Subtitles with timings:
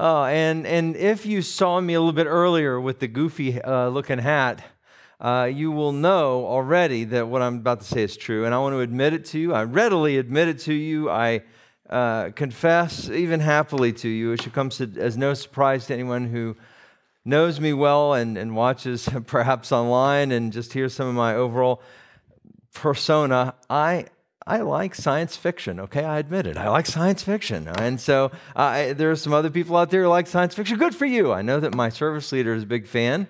[0.00, 3.88] Oh, and, and if you saw me a little bit earlier with the goofy uh,
[3.88, 4.62] looking hat,
[5.20, 8.44] uh, you will know already that what I'm about to say is true.
[8.44, 9.52] And I want to admit it to you.
[9.52, 11.10] I readily admit it to you.
[11.10, 11.42] I
[11.90, 14.30] uh, confess, even happily to you.
[14.30, 16.56] It should come as no surprise to anyone who
[17.24, 21.82] knows me well and, and watches perhaps online and just hears some of my overall
[22.72, 23.54] persona.
[23.68, 24.06] I,
[24.48, 26.02] I like science fiction, okay?
[26.02, 26.56] I admit it.
[26.56, 27.68] I like science fiction.
[27.68, 30.78] And so uh, there are some other people out there who like science fiction.
[30.78, 31.32] Good for you.
[31.32, 33.28] I know that my service leader is a big fan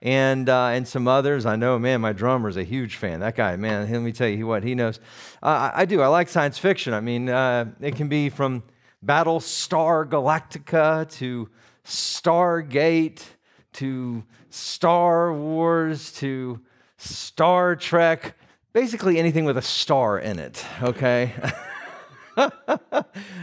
[0.00, 1.44] and uh, and some others.
[1.44, 3.18] I know, man, my drummer is a huge fan.
[3.18, 5.00] That guy, man, let me tell you what he knows.
[5.42, 6.02] Uh, I, I, do.
[6.02, 6.94] I like science fiction.
[6.94, 8.62] I mean, uh, it can be from
[9.04, 11.48] Battlestar Galactica to
[11.84, 13.22] Stargate
[13.72, 16.60] to Star Wars to
[16.96, 18.36] Star Trek.
[18.72, 20.64] Basically, anything with a star in it.
[20.82, 21.32] Okay.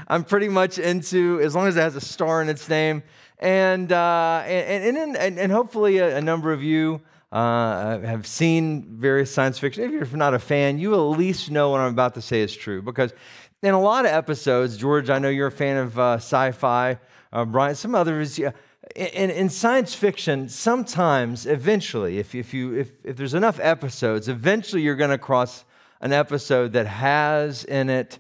[0.08, 3.04] I'm pretty much into as long as it has a star in its name
[3.40, 8.98] and, uh, and, and, and, and, hopefully, a, a, number of you uh, have seen
[8.98, 9.84] various science fiction.
[9.84, 12.56] If you're not a fan, you at least know what I'm about to say is
[12.56, 12.82] true.
[12.82, 13.14] Because
[13.62, 16.98] in a lot of episodes, George, I know you're a fan of uh, sci fi,
[17.32, 18.40] uh, Brian, some others.
[18.40, 18.52] Yeah,
[18.96, 24.82] in, in science fiction, sometimes, eventually, if, if, you, if, if there's enough episodes, eventually
[24.82, 25.66] you're going to cross
[26.02, 28.20] an episode that has in it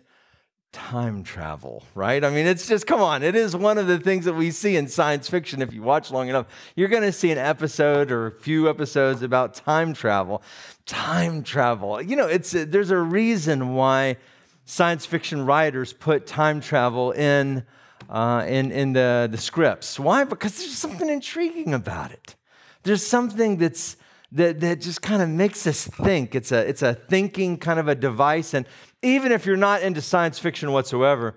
[0.74, 2.24] time travel, right?
[2.24, 4.76] I mean, it's just, come on, it is one of the things that we see
[4.76, 5.62] in science fiction.
[5.62, 9.22] If you watch long enough, you're going to see an episode or a few episodes
[9.22, 10.44] about time travel.
[10.86, 12.02] Time travel.
[12.02, 14.18] You know, it's, there's a reason why
[14.66, 17.66] science fiction writers put time travel in,
[18.10, 20.00] uh, in, in the, the scripts.
[20.00, 20.24] Why?
[20.24, 22.36] Because there's something intriguing about it.
[22.84, 23.98] There's something that's,
[24.32, 26.36] that, that just kind of makes us think.
[26.36, 28.54] It's a, it's a thinking kind of a device.
[28.54, 28.66] And
[29.02, 31.36] even if you're not into science fiction whatsoever,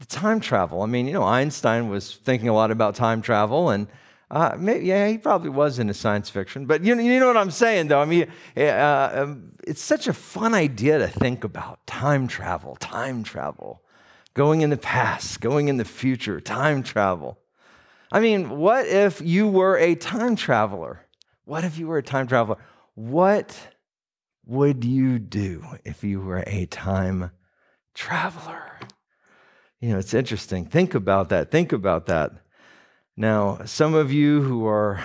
[0.00, 0.82] the time travel.
[0.82, 3.86] I mean, you know, Einstein was thinking a lot about time travel, and
[4.30, 6.66] uh, maybe, yeah, he probably was into science fiction.
[6.66, 8.00] But you, you know what I'm saying, though?
[8.00, 8.26] I mean,
[8.56, 13.82] uh, um, it's such a fun idea to think about time travel, time travel,
[14.34, 17.38] going in the past, going in the future, time travel.
[18.12, 21.06] I mean, what if you were a time traveler?
[21.44, 22.56] What if you were a time traveler?
[22.94, 23.56] What
[24.46, 27.30] would you do if you were a time
[27.94, 28.62] traveler?
[29.80, 30.66] You know, it's interesting.
[30.66, 31.50] Think about that.
[31.50, 32.32] Think about that.
[33.16, 35.02] Now, some of you who are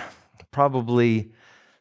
[0.52, 1.32] probably,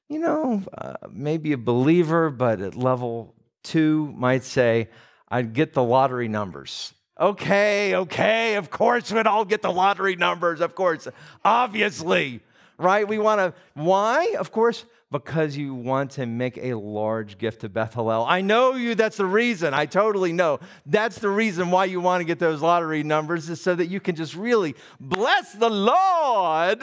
[0.09, 4.91] you know, uh, maybe a believer, but at level two might say,
[5.29, 6.93] I'd get the lottery numbers.
[7.21, 11.07] Okay, okay, of course we'd all get the lottery numbers, of course.
[11.45, 12.41] Obviously,
[12.77, 13.07] right?
[13.07, 14.35] We want to, why?
[14.37, 18.27] Of course, because you want to make a large gift to Beth Hallel.
[18.29, 19.73] I know you, that's the reason.
[19.73, 20.59] I totally know.
[20.87, 24.01] That's the reason why you want to get those lottery numbers, is so that you
[24.01, 26.83] can just really bless the Lord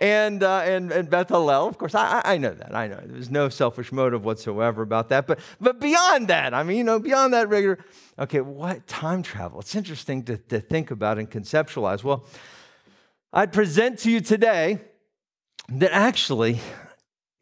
[0.00, 1.66] and, uh, and, and Beth Hallel.
[1.66, 2.74] Of course, I, I know that.
[2.74, 3.00] I know.
[3.06, 5.26] There's no selfish motive whatsoever about that.
[5.26, 7.78] But, but beyond that, I mean, you know, beyond that regular,
[8.18, 9.60] okay, what time travel?
[9.60, 12.04] It's interesting to, to think about and conceptualize.
[12.04, 12.26] Well,
[13.32, 14.78] I'd present to you today
[15.70, 16.60] that actually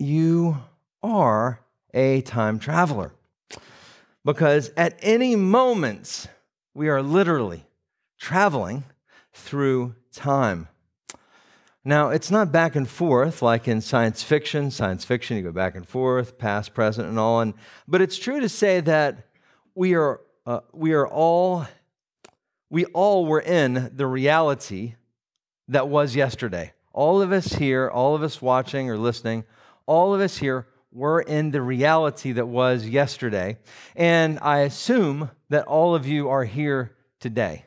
[0.00, 0.58] you
[1.02, 1.60] are
[1.92, 3.12] a time traveler.
[4.24, 6.26] Because at any moment,
[6.74, 7.64] we are literally
[8.18, 8.84] traveling
[9.32, 10.68] through time.
[11.84, 14.70] Now, it's not back and forth like in science fiction.
[14.70, 17.40] Science fiction, you go back and forth, past, present, and all.
[17.40, 17.54] And,
[17.88, 19.28] but it's true to say that
[19.74, 21.66] we are, uh, we are all,
[22.68, 24.96] we all were in the reality
[25.68, 26.72] that was yesterday.
[26.92, 29.44] All of us here, all of us watching or listening,
[29.90, 33.58] all of us here were in the reality that was yesterday.
[33.96, 37.64] And I assume that all of you are here today.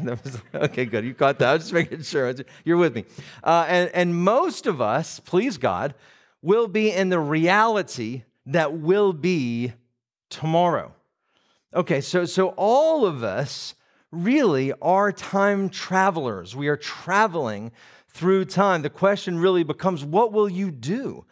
[0.54, 1.04] okay, good.
[1.04, 1.48] You caught that.
[1.48, 2.34] I was just making sure.
[2.64, 3.04] You're with me.
[3.44, 5.94] Uh, and, and most of us, please God,
[6.42, 9.74] will be in the reality that will be
[10.28, 10.92] tomorrow.
[11.72, 13.76] Okay, so, so all of us
[14.10, 16.56] really are time travelers.
[16.56, 17.70] We are traveling
[18.16, 18.82] through time.
[18.82, 21.24] The question really becomes what will you do?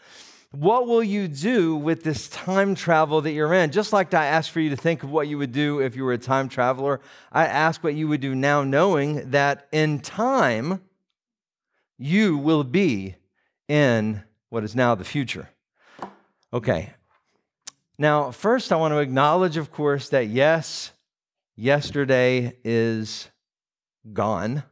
[0.51, 3.73] What will you do with this time travel that you're in?
[3.73, 6.05] Just like I asked for you to think of what you would do if you
[6.05, 7.01] were a time traveler,
[7.33, 10.81] I ask what you would do now, knowing that in time,
[11.99, 13.17] you will be
[13.67, 15.49] in what is now the future.
[16.53, 16.91] Okay.
[17.99, 20.93] Now, first, I want to acknowledge, of course, that yes,
[21.57, 23.29] yesterday is
[24.13, 24.65] gone.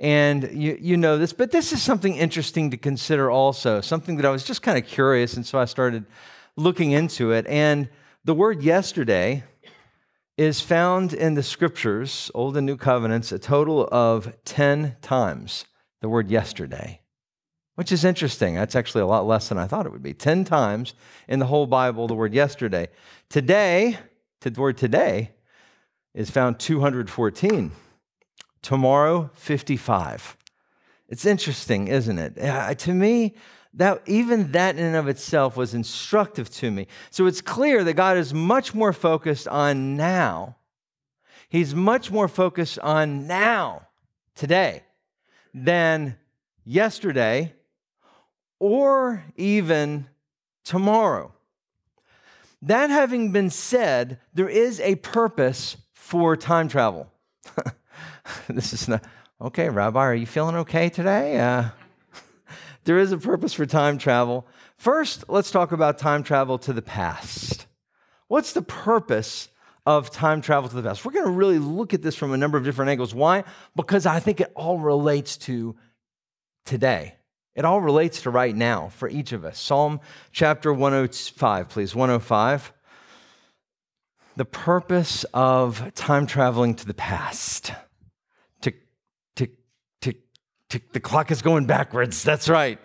[0.00, 4.24] And you, you know this, but this is something interesting to consider also, something that
[4.24, 6.06] I was just kind of curious, and so I started
[6.56, 7.46] looking into it.
[7.46, 7.90] And
[8.24, 9.44] the word yesterday
[10.38, 15.66] is found in the scriptures, Old and New Covenants, a total of 10 times
[16.00, 17.02] the word yesterday,
[17.74, 18.54] which is interesting.
[18.54, 20.14] That's actually a lot less than I thought it would be.
[20.14, 20.94] 10 times
[21.28, 22.88] in the whole Bible, the word yesterday.
[23.28, 23.98] Today,
[24.40, 25.32] the word today
[26.14, 27.72] is found 214
[28.62, 30.36] tomorrow 55
[31.10, 32.38] it's interesting isn't it?
[32.38, 33.34] Uh, to me
[33.74, 36.88] that even that in and of itself was instructive to me.
[37.10, 40.56] So it's clear that god is much more focused on now.
[41.48, 43.88] He's much more focused on now
[44.36, 44.84] today
[45.52, 46.16] than
[46.64, 47.54] yesterday
[48.60, 50.06] or even
[50.64, 51.32] tomorrow.
[52.62, 57.10] That having been said there is a purpose for time travel
[58.48, 59.04] this is not,
[59.40, 61.38] okay, Rabbi, are you feeling okay today?
[61.38, 61.70] Uh,
[62.84, 64.46] there is a purpose for time travel.
[64.76, 67.66] First, let's talk about time travel to the past.
[68.28, 69.48] What's the purpose
[69.86, 71.04] of time travel to the past?
[71.04, 73.14] We're going to really look at this from a number of different angles.
[73.14, 73.44] Why?
[73.76, 75.76] Because I think it all relates to
[76.64, 77.16] today.
[77.54, 79.58] It all relates to right now for each of us.
[79.58, 80.00] Psalm
[80.32, 81.94] chapter 105, please.
[81.94, 82.72] 105.
[84.36, 87.72] The purpose of time traveling to the past
[90.70, 92.22] tick, the clock is going backwards.
[92.22, 92.78] That's right.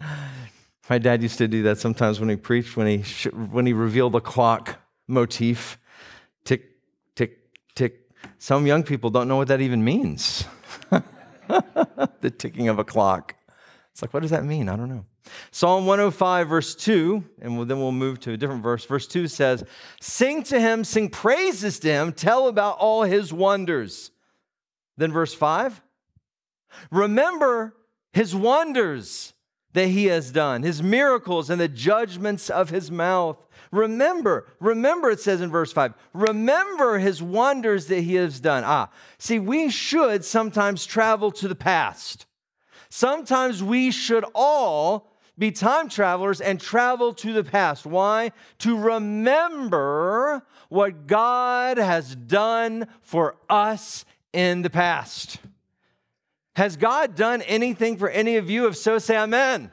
[0.90, 4.12] My dad used to do that sometimes when he preached, when he, when he revealed
[4.12, 4.78] the clock
[5.08, 5.78] motif.
[6.44, 6.72] Tick,
[7.14, 7.38] tick,
[7.74, 8.10] tick.
[8.38, 10.44] Some young people don't know what that even means.
[12.20, 13.34] the ticking of a clock.
[13.92, 14.68] It's like, what does that mean?
[14.68, 15.06] I don't know.
[15.52, 18.84] Psalm 105, verse 2, and then we'll move to a different verse.
[18.84, 19.64] Verse 2 says,
[20.00, 24.10] Sing to him, sing praises to him, tell about all his wonders.
[24.98, 25.80] Then verse 5,
[26.90, 27.74] Remember
[28.12, 29.34] his wonders
[29.74, 33.36] that he has done, his miracles and the judgments of his mouth.
[33.72, 38.62] Remember, remember, it says in verse 5, remember his wonders that he has done.
[38.64, 38.88] Ah,
[39.18, 42.26] see, we should sometimes travel to the past.
[42.88, 47.84] Sometimes we should all be time travelers and travel to the past.
[47.84, 48.30] Why?
[48.60, 55.38] To remember what God has done for us in the past.
[56.56, 58.66] Has God done anything for any of you?
[58.68, 59.60] If so, say amen.
[59.60, 59.70] amen.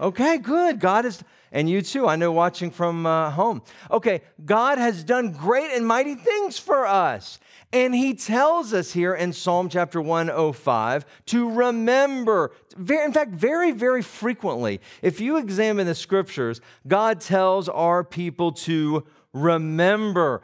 [0.00, 0.80] Okay, good.
[0.80, 3.62] God is, and you too, I know watching from uh, home.
[3.92, 7.38] Okay, God has done great and mighty things for us.
[7.72, 14.02] And he tells us here in Psalm chapter 105 to remember, in fact, very, very
[14.02, 20.42] frequently, if you examine the scriptures, God tells our people to remember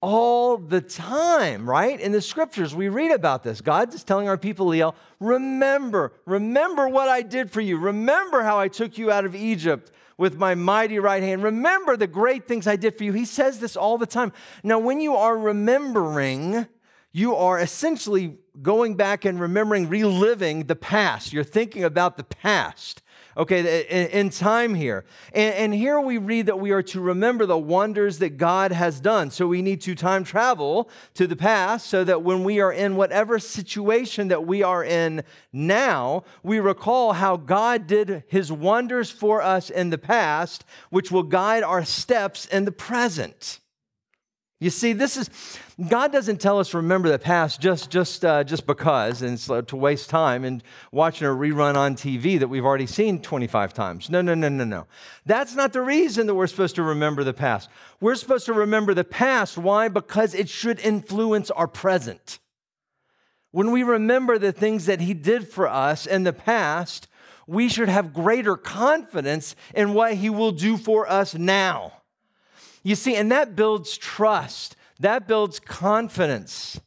[0.00, 2.00] all the time, right?
[2.00, 3.60] In the scriptures, we read about this.
[3.60, 7.78] God is telling our people, Leo, remember, remember what I did for you.
[7.78, 11.42] Remember how I took you out of Egypt with my mighty right hand.
[11.42, 13.12] Remember the great things I did for you.
[13.12, 14.32] He says this all the time.
[14.62, 16.66] Now, when you are remembering,
[17.12, 21.32] you are essentially going back and remembering, reliving the past.
[21.32, 23.02] You're thinking about the past
[23.38, 25.04] okay, in, time here.
[25.32, 29.30] And, here we read that we are to remember the wonders that God has done.
[29.30, 32.96] So we need to time travel to the past so that when we are in
[32.96, 39.40] whatever situation that we are in now, we recall how God did his wonders for
[39.40, 43.60] us in the past, which will guide our steps in the present.
[44.60, 45.30] You see, this is
[45.88, 49.76] God doesn't tell us remember the past just just uh, just because, and uh, to
[49.76, 54.10] waste time and watching a rerun on TV that we've already seen 25 times.
[54.10, 54.86] No, no, no, no, no.
[55.24, 57.70] That's not the reason that we're supposed to remember the past.
[58.00, 59.56] We're supposed to remember the past.
[59.56, 59.86] Why?
[59.86, 62.40] Because it should influence our present.
[63.52, 67.06] When we remember the things that He did for us in the past,
[67.46, 71.92] we should have greater confidence in what He will do for us now.
[72.88, 76.80] You see, and that builds trust, that builds confidence.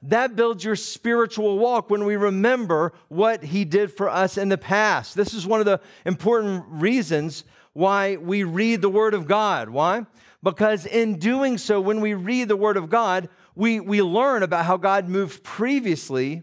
[0.00, 4.56] That builds your spiritual walk when we remember what he did for us in the
[4.56, 5.14] past.
[5.14, 7.44] This is one of the important reasons
[7.74, 9.68] why we read the Word of God.
[9.68, 10.06] Why?
[10.42, 14.64] Because in doing so, when we read the Word of God, we, we learn about
[14.64, 16.40] how God moved previously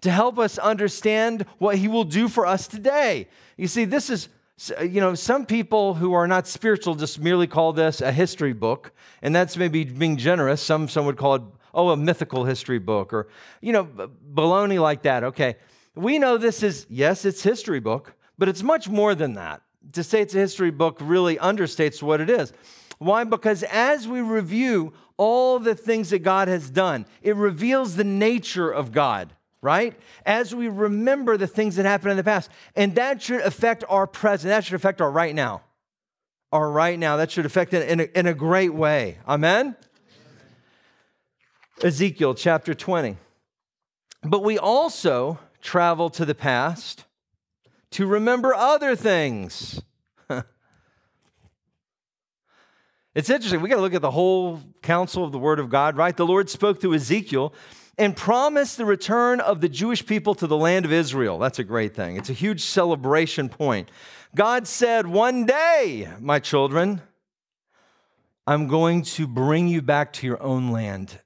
[0.00, 3.28] to help us understand what He will do for us today.
[3.56, 4.28] You see, this is,
[4.78, 8.52] Uh, you know, some people who are not spiritual just merely call this a history
[8.52, 8.92] book,
[9.22, 10.62] and that's maybe being generous.
[10.62, 11.42] Some, some would call it,
[11.74, 13.28] oh, a mythical history book, or,
[13.60, 13.84] you know,
[14.34, 15.24] baloney like that.
[15.24, 15.56] Okay.
[15.94, 19.62] We know this is, yes, it's history book, but it's much more than that.
[19.94, 22.52] To say it's a history book really understates what it is.
[22.98, 23.24] Why?
[23.24, 28.70] Because as we review all the things that God has done, it reveals the nature
[28.70, 29.94] of God, right?
[30.26, 32.50] As we remember the things that happened in the past.
[32.76, 35.62] And that should affect our present, that should affect our right now.
[36.50, 39.18] Our right now, that should affect it in a, in a great way.
[39.26, 39.76] Amen?
[41.82, 43.16] Ezekiel chapter 20.
[44.22, 47.04] But we also travel to the past
[47.92, 49.80] to remember other things.
[53.14, 53.60] It's interesting.
[53.60, 56.16] We got to look at the whole counsel of the Word of God, right?
[56.16, 57.52] The Lord spoke to Ezekiel
[57.98, 61.38] and promised the return of the Jewish people to the land of Israel.
[61.38, 62.16] That's a great thing.
[62.16, 63.90] It's a huge celebration point.
[64.34, 67.02] God said, One day, my children,
[68.46, 71.20] I'm going to bring you back to your own land,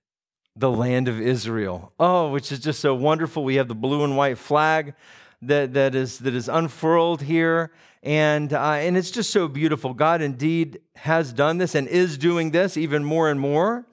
[0.56, 1.92] the land of Israel.
[2.00, 3.44] Oh, which is just so wonderful.
[3.44, 4.94] We have the blue and white flag
[5.42, 7.70] that, that, is, that is unfurled here.
[8.02, 9.94] And, uh, and it's just so beautiful.
[9.94, 13.86] God indeed has done this and is doing this even more and more.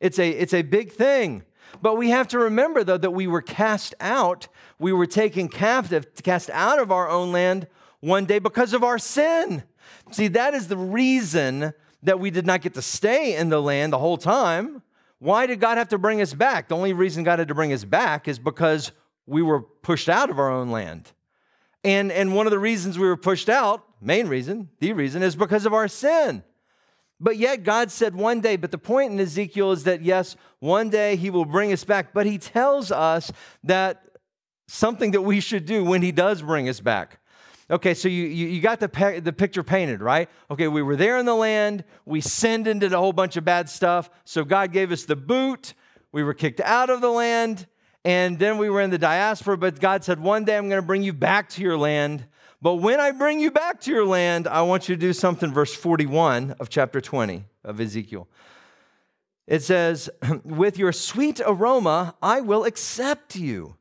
[0.00, 1.44] It's a, it's a big thing.
[1.82, 6.06] But we have to remember, though, that we were cast out, we were taken captive,
[6.22, 7.66] cast out of our own land
[8.00, 9.62] one day because of our sin.
[10.10, 13.92] See, that is the reason that we did not get to stay in the land
[13.92, 14.82] the whole time.
[15.18, 16.68] Why did God have to bring us back?
[16.68, 18.92] The only reason God had to bring us back is because
[19.26, 21.12] we were pushed out of our own land.
[21.82, 25.36] And, and one of the reasons we were pushed out, main reason, the reason, is
[25.36, 26.42] because of our sin.
[27.18, 30.90] But yet God said one day, but the point in Ezekiel is that yes, one
[30.90, 33.32] day he will bring us back, but he tells us
[33.64, 34.02] that
[34.68, 37.20] something that we should do when he does bring us back.
[37.68, 40.28] Okay, so you, you, you got the, pe- the picture painted, right?
[40.50, 43.44] Okay, we were there in the land, we sinned and did a whole bunch of
[43.44, 45.74] bad stuff, so God gave us the boot,
[46.12, 47.66] we were kicked out of the land,
[48.04, 50.86] and then we were in the diaspora, but God said, One day I'm going to
[50.86, 52.26] bring you back to your land.
[52.62, 55.52] But when I bring you back to your land, I want you to do something.
[55.52, 58.28] Verse 41 of chapter 20 of Ezekiel.
[59.46, 60.10] It says,
[60.44, 63.76] With your sweet aroma, I will accept you.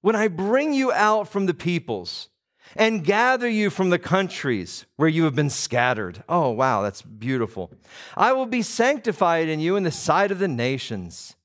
[0.00, 2.28] When I bring you out from the peoples
[2.74, 6.24] and gather you from the countries where you have been scattered.
[6.28, 7.70] Oh, wow, that's beautiful.
[8.16, 11.36] I will be sanctified in you in the sight of the nations.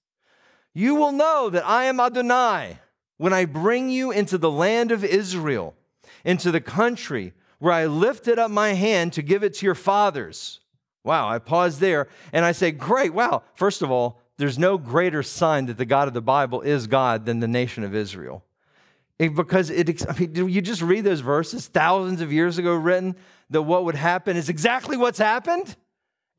[0.74, 2.80] You will know that I am Adonai
[3.18, 5.76] when I bring you into the land of Israel,
[6.28, 10.60] into the country where I lifted up my hand to give it to your fathers.
[11.04, 13.44] Wow, I pause there and I say, Great, wow.
[13.56, 17.26] First of all, there's no greater sign that the God of the Bible is God
[17.26, 18.44] than the nation of Israel.
[19.18, 23.16] It, because it, I mean, you just read those verses thousands of years ago written
[23.50, 25.76] that what would happen is exactly what's happened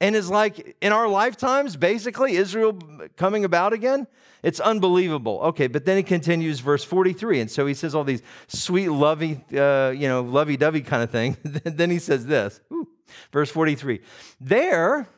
[0.01, 2.79] and is like in our lifetimes, basically, Israel
[3.17, 4.07] coming about again.
[4.43, 5.41] It's unbelievable.
[5.41, 7.41] Okay, but then he continues, verse 43.
[7.41, 11.11] And so he says all these sweet, lovey, uh, you know, lovey dovey kind of
[11.11, 11.37] thing.
[11.43, 12.89] then he says this, Ooh,
[13.33, 14.01] verse 43
[14.41, 15.09] There,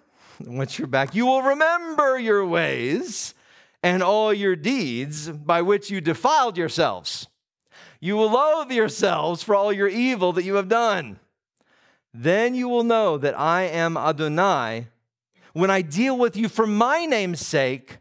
[0.41, 3.35] once you're back, you will remember your ways
[3.83, 7.29] and all your deeds by which you defiled yourselves.
[8.01, 11.21] You will loathe yourselves for all your evil that you have done.
[12.13, 14.89] Then you will know that I am Adonai
[15.53, 17.99] when I deal with you for my name's sake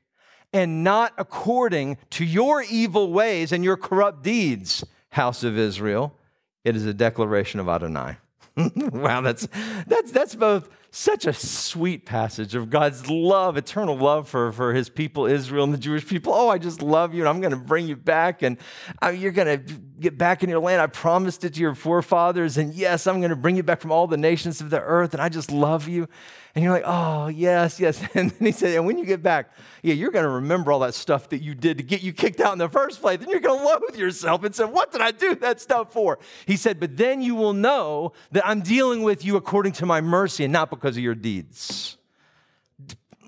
[0.51, 6.15] and not according to your evil ways and your corrupt deeds, house of Israel.
[6.63, 8.17] It is a declaration of Adonai.
[8.75, 9.47] wow, that's,
[9.87, 14.89] that's, that's both such a sweet passage of God's love, eternal love for, for his
[14.89, 16.33] people, Israel and the Jewish people.
[16.33, 18.57] Oh, I just love you, and I'm going to bring you back, and
[19.03, 20.81] uh, you're going to get back in your land.
[20.81, 23.91] I promised it to your forefathers, and yes, I'm going to bring you back from
[23.91, 26.07] all the nations of the earth, and I just love you.
[26.55, 28.01] And you're like, oh, yes, yes.
[28.15, 29.51] And then he said, and when you get back,
[29.83, 32.41] yeah, you're going to remember all that stuff that you did to get you kicked
[32.41, 33.19] out in the first place.
[33.19, 36.19] Then you're going to loathe yourself and say, what did I do that stuff for?
[36.45, 40.01] He said, but then you will know that I'm dealing with you according to my
[40.01, 41.97] mercy and not because of your deeds.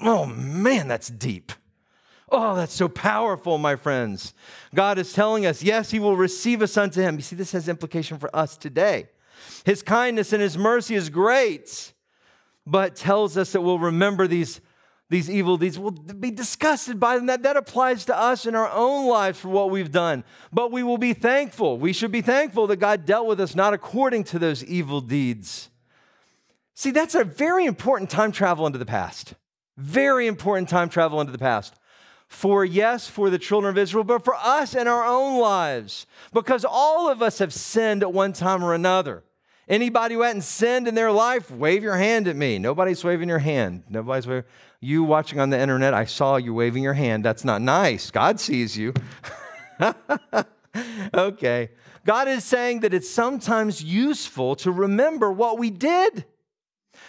[0.02, 1.52] Oh, man, that's deep.
[2.30, 4.34] Oh, that's so powerful, my friends.
[4.74, 7.16] God is telling us, yes, He will receive us unto Him.
[7.16, 9.10] You see, this has implication for us today.
[9.66, 11.94] His kindness and His mercy is great
[12.66, 14.62] but tells us that we'll remember these,
[15.10, 15.80] these evil deeds.
[15.80, 17.26] We'll be disgusted by them.
[17.26, 20.24] That, that applies to us in our own lives for what we've done.
[20.52, 21.78] But we will be thankful.
[21.78, 25.70] We should be thankful that God dealt with us not according to those evil deeds.
[26.74, 29.36] See, that's a very important time travel into the past.
[29.78, 31.76] Very important time travel into the past.
[32.28, 36.06] For, yes, for the children of Israel, but for us in our own lives.
[36.34, 39.24] Because all of us have sinned at one time or another.
[39.68, 42.58] Anybody who hadn't sinned in their life, wave your hand at me.
[42.58, 43.84] Nobody's waving your hand.
[43.90, 44.44] Nobody's waving.
[44.80, 47.24] You watching on the internet, I saw you waving your hand.
[47.24, 48.12] That's not nice.
[48.12, 48.94] God sees you.
[51.14, 51.70] okay.
[52.06, 56.26] God is saying that it's sometimes useful to remember what we did,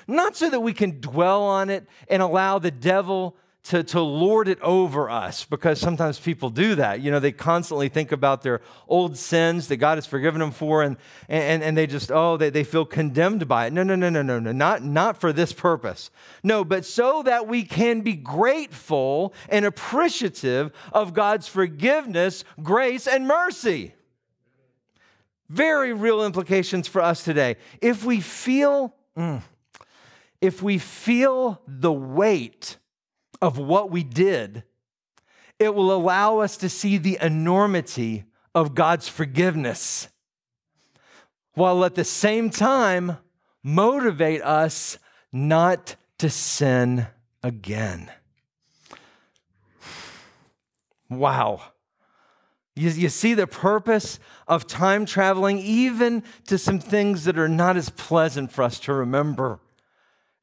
[0.07, 4.49] not so that we can dwell on it and allow the devil to, to lord
[4.49, 7.01] it over us because sometimes people do that.
[7.01, 10.83] You know, they constantly think about their old sins that God has forgiven them for
[10.83, 10.97] and,
[11.29, 13.73] and, and they just, oh, they, they feel condemned by it.
[13.73, 16.11] No, no, no, no, no, no, not, not for this purpose.
[16.43, 23.29] No, but so that we can be grateful and appreciative of God's forgiveness, grace, and
[23.29, 23.95] mercy.
[25.49, 27.57] Very real implications for us today.
[27.81, 29.43] If we feel, mm,
[30.43, 32.77] if we feel the weight
[33.41, 34.65] of what we did,
[35.59, 40.09] it will allow us to see the enormity of God's forgiveness,
[41.55, 43.19] while at the same time
[43.63, 44.99] motivate us
[45.33, 47.07] not to sin
[47.45, 48.11] again.
[51.09, 51.63] Wow.
[52.75, 54.19] You, you see the purpose
[54.49, 58.93] of time traveling, even to some things that are not as pleasant for us to
[58.93, 59.61] remember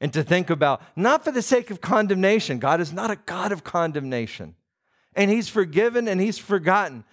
[0.02, 2.60] and to think about, not for the sake of condemnation.
[2.60, 4.56] God is not a God of condemnation.
[5.16, 7.04] And He's forgiven and He's forgotten.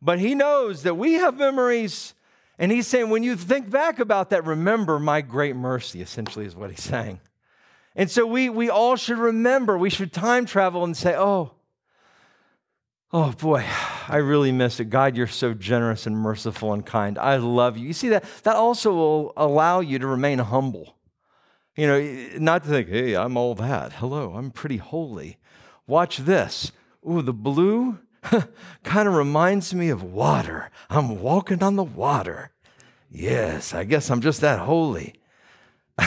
[0.00, 2.14] But He knows that we have memories.
[2.58, 6.54] And He's saying, when you think back about that, remember my great mercy, essentially, is
[6.54, 7.20] what He's saying.
[7.96, 11.52] And so we, we all should remember, we should time travel and say, oh,
[13.10, 13.64] oh boy,
[14.08, 14.90] I really miss it.
[14.90, 17.18] God, you're so generous and merciful and kind.
[17.18, 17.86] I love you.
[17.86, 18.24] You see that?
[18.42, 20.95] That also will allow you to remain humble.
[21.76, 23.94] You know, not to think, hey, I'm all that.
[23.94, 25.36] Hello, I'm pretty holy.
[25.86, 26.72] Watch this.
[27.08, 27.98] Ooh, the blue
[28.82, 30.70] kind of reminds me of water.
[30.88, 32.50] I'm walking on the water.
[33.10, 35.14] Yes, I guess I'm just that holy.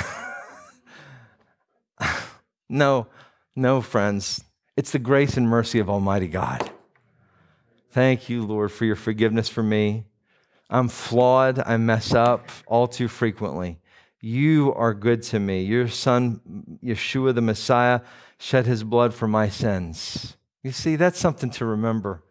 [2.69, 3.07] no,
[3.55, 4.43] no, friends.
[4.75, 6.71] It's the grace and mercy of Almighty God.
[7.91, 10.05] Thank you, Lord, for your forgiveness for me.
[10.69, 11.61] I'm flawed.
[11.65, 13.79] I mess up all too frequently.
[14.21, 15.63] You are good to me.
[15.63, 18.01] Your son, Yeshua the Messiah,
[18.37, 20.35] shed his blood for my sins.
[20.63, 22.23] You see, that's something to remember.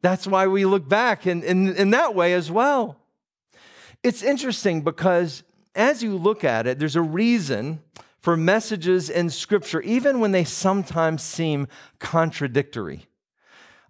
[0.00, 2.96] That's why we look back in, in, in that way as well.
[4.02, 5.42] It's interesting because
[5.74, 7.80] as you look at it, there's a reason
[8.20, 13.06] for messages in Scripture, even when they sometimes seem contradictory.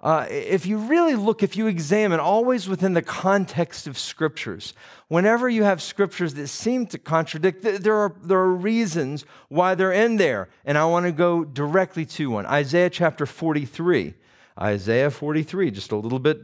[0.05, 4.75] Uh, if you really look, if you examine, always within the context of scriptures,
[5.09, 9.93] whenever you have scriptures that seem to contradict, there are, there are reasons why they're
[9.93, 10.51] in there.
[10.67, 14.13] And I want to go directly to one Isaiah chapter 43.
[14.61, 16.39] Isaiah 43, just a little bit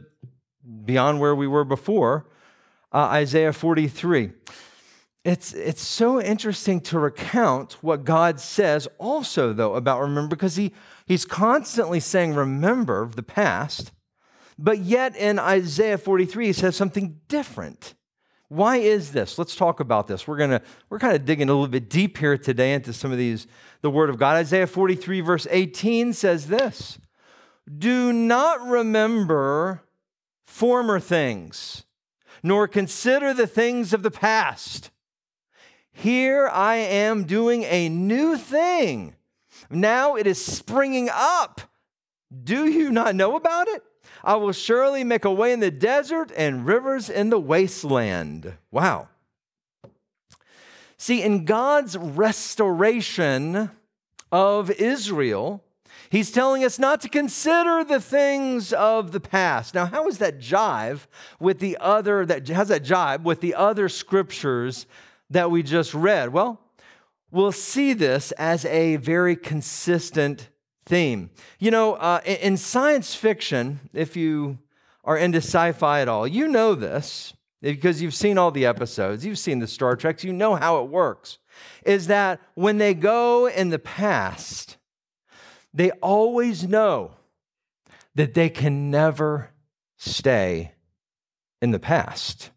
[0.83, 2.25] beyond where we were before.
[2.91, 4.31] Uh, Isaiah 43.
[5.23, 10.73] It's, it's so interesting to recount what God says also, though, about remember, because he,
[11.05, 13.91] he's constantly saying, remember the past,
[14.57, 17.93] but yet in Isaiah 43, he says something different.
[18.51, 19.37] Why is this?
[19.37, 20.27] Let's talk about this.
[20.27, 23.17] We're gonna we're kind of digging a little bit deep here today into some of
[23.17, 23.47] these,
[23.81, 24.35] the word of God.
[24.35, 26.99] Isaiah 43, verse 18 says this:
[27.77, 29.83] Do not remember
[30.45, 31.85] former things,
[32.43, 34.90] nor consider the things of the past.
[35.93, 39.15] Here I am doing a new thing.
[39.69, 41.61] Now it is springing up.
[42.43, 43.83] Do you not know about it?
[44.23, 48.53] I will surely make a way in the desert and rivers in the wasteland.
[48.71, 49.09] Wow.
[50.97, 53.71] See, in God's restoration
[54.31, 55.63] of Israel,
[56.09, 59.73] He's telling us not to consider the things of the past.
[59.73, 61.07] Now, how does that jive
[61.39, 64.85] with the other, that, how's that jive with the other scriptures
[65.31, 66.31] that we just read?
[66.31, 66.61] Well,
[67.31, 70.49] we'll see this as a very consistent
[70.85, 71.31] theme.
[71.59, 74.59] You know, uh, in science fiction, if you
[75.03, 79.25] are into sci fi at all, you know this because you've seen all the episodes,
[79.25, 81.37] you've seen the Star Treks, you know how it works.
[81.85, 84.77] Is that when they go in the past,
[85.73, 87.11] they always know
[88.15, 89.51] that they can never
[89.97, 90.73] stay
[91.61, 92.49] in the past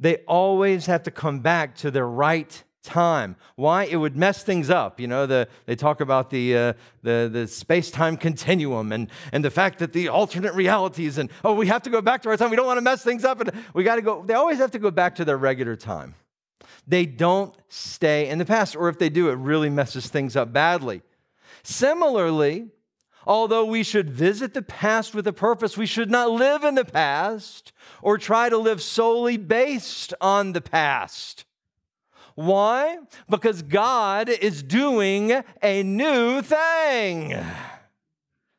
[0.00, 3.36] they always have to come back to their right time.
[3.56, 3.84] Why?
[3.84, 4.98] It would mess things up.
[4.98, 9.44] You know, the, they talk about the, uh, the, the space time continuum and, and
[9.44, 12.36] the fact that the alternate realities, and oh, we have to go back to our
[12.38, 12.50] time.
[12.50, 13.40] We don't want to mess things up.
[13.40, 14.24] And we got to go.
[14.24, 16.14] They always have to go back to their regular time.
[16.86, 20.52] They don't stay in the past, or if they do, it really messes things up
[20.52, 21.02] badly.
[21.62, 22.70] Similarly,
[23.26, 26.84] although we should visit the past with a purpose, we should not live in the
[26.84, 31.44] past or try to live solely based on the past.
[32.34, 32.98] Why?
[33.28, 37.36] Because God is doing a new thing.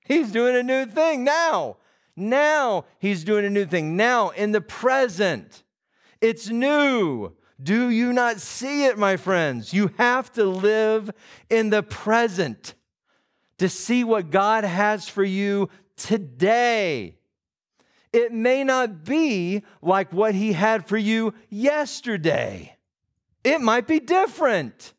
[0.05, 1.77] He's doing a new thing now.
[2.15, 3.95] Now he's doing a new thing.
[3.95, 5.63] Now in the present,
[6.19, 7.33] it's new.
[7.61, 9.73] Do you not see it, my friends?
[9.73, 11.11] You have to live
[11.49, 12.73] in the present
[13.61, 17.15] to see what God has for you today.
[18.11, 22.75] It may not be like what He had for you yesterday,
[23.43, 24.93] it might be different.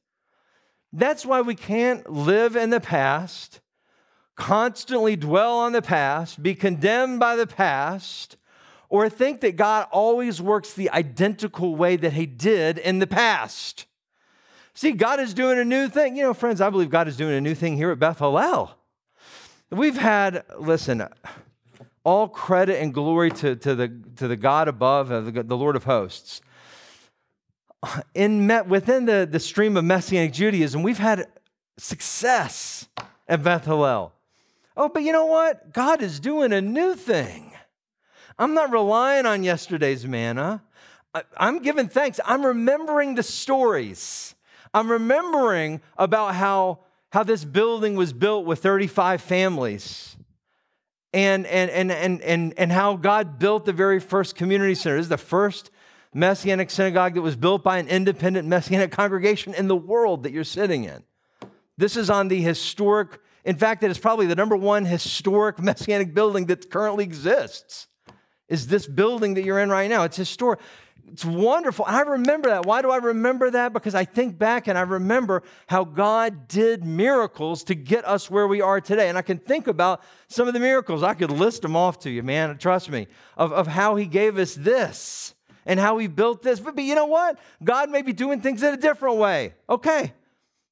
[0.92, 3.60] That's why we can't live in the past,
[4.36, 8.36] constantly dwell on the past, be condemned by the past,
[8.88, 13.86] or think that God always works the identical way that He did in the past.
[14.74, 16.16] See, God is doing a new thing.
[16.16, 18.70] You know, friends, I believe God is doing a new thing here at Beth Hallel.
[19.70, 21.06] We've had, listen,
[22.04, 25.76] all credit and glory to, to, the, to the God above, uh, the, the Lord
[25.76, 26.40] of hosts.
[28.14, 31.26] In, met, within the, the stream of Messianic Judaism, we've had
[31.78, 32.88] success
[33.28, 34.12] at Beth Hallel.
[34.76, 35.72] Oh, but you know what?
[35.72, 37.52] God is doing a new thing.
[38.38, 40.62] I'm not relying on yesterday's manna.
[41.14, 42.20] I, I'm giving thanks.
[42.24, 44.34] I'm remembering the stories.
[44.74, 46.80] I'm remembering about how,
[47.10, 50.16] how this building was built with 35 families
[51.12, 54.96] and, and, and, and, and, and how God built the very first community center.
[54.96, 55.70] This is the first
[56.14, 60.44] Messianic synagogue that was built by an independent Messianic congregation in the world that you're
[60.44, 61.02] sitting in.
[61.76, 66.14] This is on the historic, in fact, it is probably the number one historic Messianic
[66.14, 67.88] building that currently exists
[68.48, 70.04] is this building that you're in right now.
[70.04, 70.60] It's historic.
[71.12, 71.84] It's wonderful.
[71.86, 72.64] I remember that.
[72.64, 73.74] Why do I remember that?
[73.74, 78.48] Because I think back and I remember how God did miracles to get us where
[78.48, 79.10] we are today.
[79.10, 81.02] And I can think about some of the miracles.
[81.02, 82.56] I could list them off to you, man.
[82.56, 85.34] Trust me, of, of how He gave us this
[85.66, 86.60] and how He built this.
[86.60, 87.38] But, but you know what?
[87.62, 89.52] God may be doing things in a different way.
[89.68, 90.14] Okay.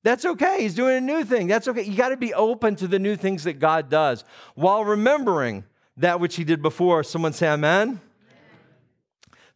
[0.02, 0.62] That's okay.
[0.62, 1.48] He's doing a new thing.
[1.48, 1.82] That's okay.
[1.82, 4.24] You got to be open to the new things that God does
[4.54, 5.64] while remembering
[5.98, 7.02] that which he did before.
[7.02, 8.00] Someone say amen.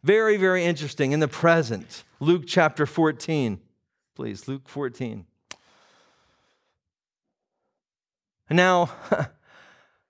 [0.05, 1.13] Very, very interesting.
[1.13, 3.59] In the present, Luke chapter 14.
[4.13, 5.25] Please, Luke 14.
[8.51, 8.91] Now,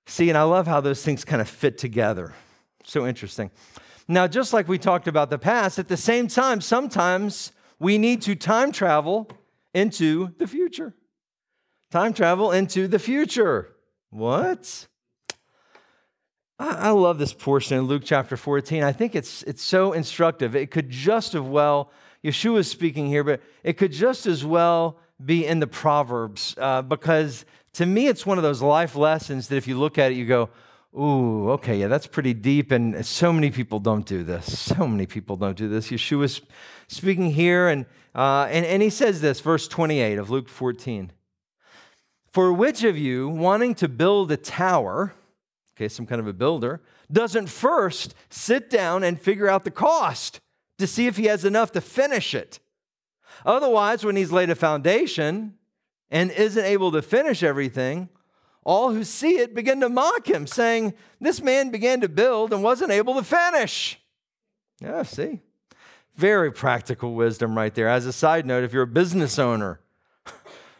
[0.05, 2.33] see, and I love how those things kind of fit together.
[2.83, 3.51] So interesting.
[4.05, 8.21] Now, just like we talked about the past, at the same time, sometimes we need
[8.23, 9.29] to time travel
[9.73, 10.93] into the future.
[11.89, 13.73] Time travel into the future.
[14.09, 14.87] What?
[16.57, 18.83] I, love this portion in Luke chapter 14.
[18.83, 20.55] I think it's, it's so instructive.
[20.55, 21.91] It could just as well,
[22.23, 26.81] Yeshua is speaking here, but it could just as well be in the Proverbs uh,
[26.81, 30.15] because to me, it's one of those life lessons that if you look at it,
[30.15, 30.49] you go,
[30.97, 32.71] Ooh, okay, yeah, that's pretty deep.
[32.71, 34.57] And so many people don't do this.
[34.75, 35.89] So many people don't do this.
[35.89, 36.41] Yeshua's
[36.87, 41.11] speaking here, and, uh, and, and he says this, verse 28 of Luke 14.
[42.31, 45.13] For which of you, wanting to build a tower,
[45.75, 50.39] okay, some kind of a builder, doesn't first sit down and figure out the cost
[50.77, 52.59] to see if he has enough to finish it.
[53.45, 55.55] Otherwise, when he's laid a foundation
[56.09, 58.09] and isn't able to finish everything,
[58.63, 62.63] all who see it begin to mock him, saying, This man began to build and
[62.63, 63.99] wasn't able to finish.
[64.81, 65.41] Yeah, see?
[66.15, 67.89] Very practical wisdom right there.
[67.89, 69.81] As a side note, if you're a business owner,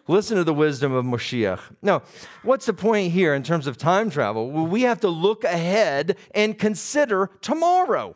[0.08, 1.60] Listen to the wisdom of Moshiach.
[1.82, 2.04] Now,
[2.44, 4.52] what's the point here in terms of time travel?
[4.52, 8.16] Well, we have to look ahead and consider tomorrow.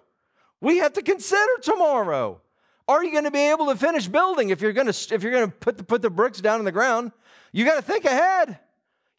[0.62, 2.42] We have to consider tomorrow.
[2.88, 5.32] Are you going to be able to finish building if you're going to if you're
[5.32, 7.12] going to put the, put the bricks down in the ground?
[7.52, 8.60] You got to think ahead.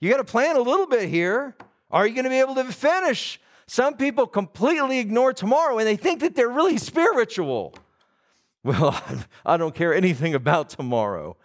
[0.00, 1.56] You got to plan a little bit here.
[1.90, 3.40] Are you going to be able to finish?
[3.66, 7.74] Some people completely ignore tomorrow and they think that they're really spiritual.
[8.62, 9.00] Well,
[9.46, 11.36] I don't care anything about tomorrow.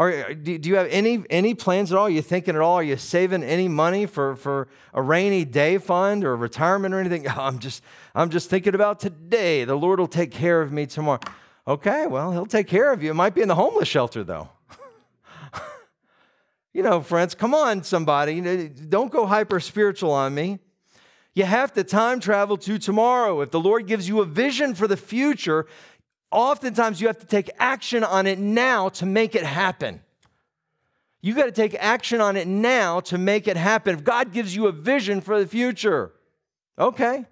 [0.00, 2.06] Are, do you have any, any plans at all?
[2.06, 2.76] Are you thinking at all?
[2.76, 7.28] Are you saving any money for, for a rainy day fund or retirement or anything?
[7.28, 7.84] I'm just,
[8.14, 9.64] I'm just thinking about today.
[9.64, 11.20] The Lord will take care of me tomorrow.
[11.68, 13.10] Okay, well, He'll take care of you.
[13.10, 14.48] It might be in the homeless shelter, though.
[16.72, 18.40] you know, friends, come on, somebody.
[18.70, 20.60] Don't go hyper spiritual on me.
[21.34, 23.40] You have to time travel to tomorrow.
[23.42, 25.66] If the Lord gives you a vision for the future,
[26.30, 30.00] oftentimes you have to take action on it now to make it happen.
[31.22, 33.94] You got to take action on it now to make it happen.
[33.94, 36.12] If God gives you a vision for the future,
[36.78, 37.26] okay.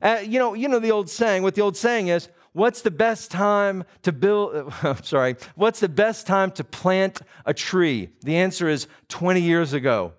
[0.00, 1.42] Uh, you know, you know the old saying.
[1.42, 4.72] What the old saying is, what's the best time to build?
[4.82, 8.10] I'm sorry, what's the best time to plant a tree?
[8.20, 10.12] The answer is 20 years ago.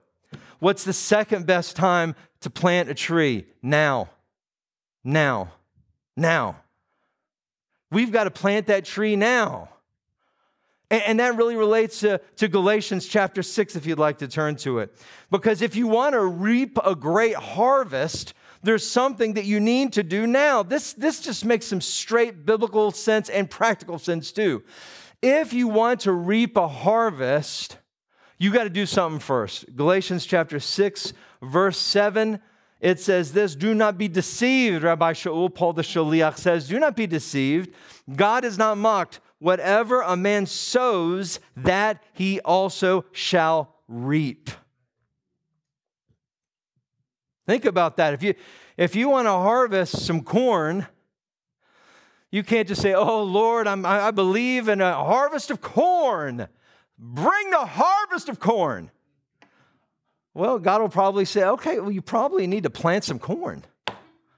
[0.59, 3.45] What's the second best time to plant a tree?
[3.61, 4.09] Now.
[5.05, 5.53] Now.
[6.17, 6.57] Now.
[7.91, 9.69] We've got to plant that tree now.
[10.91, 14.55] And, and that really relates to, to Galatians chapter 6, if you'd like to turn
[14.57, 14.95] to it.
[15.31, 20.03] Because if you want to reap a great harvest, there's something that you need to
[20.03, 20.63] do now.
[20.63, 24.63] This, this just makes some straight biblical sense and practical sense too.
[25.21, 27.77] If you want to reap a harvest,
[28.37, 29.75] you got to do something first.
[29.75, 32.39] Galatians chapter 6, verse 7
[32.79, 36.95] it says this do not be deceived rabbi shaul paul the shaliach says do not
[36.95, 37.73] be deceived.
[38.15, 39.19] God is not mocked.
[39.39, 44.49] Whatever a man sows that he also shall reap.
[47.47, 48.13] Think about that.
[48.13, 48.35] If you
[48.77, 50.87] if you want to harvest some corn
[52.31, 56.47] you can't just say oh lord I'm, i believe in a harvest of corn.
[56.97, 58.91] Bring the harvest of corn
[60.39, 63.65] well, God will probably say, okay, well, you probably need to plant some corn.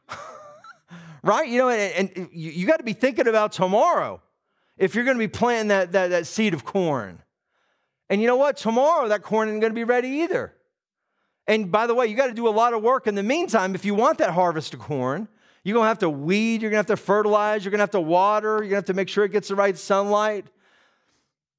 [1.24, 1.48] right?
[1.48, 4.20] You know, and, and you, you got to be thinking about tomorrow
[4.78, 7.22] if you're going to be planting that, that, that seed of corn.
[8.10, 8.58] And you know what?
[8.58, 10.56] Tomorrow, that corn isn't going to be ready either.
[11.46, 13.76] And by the way, you got to do a lot of work in the meantime
[13.76, 15.28] if you want that harvest of corn.
[15.64, 17.84] You're going to have to weed, you're going to have to fertilize, you're going to
[17.84, 20.48] have to water, you're going to have to make sure it gets the right sunlight,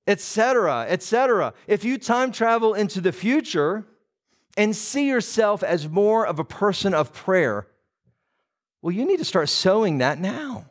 [0.08, 1.54] etc., etc.
[1.68, 3.86] If you time travel into the future,
[4.56, 7.66] and see yourself as more of a person of prayer,
[8.82, 10.66] well, you need to start sowing that now.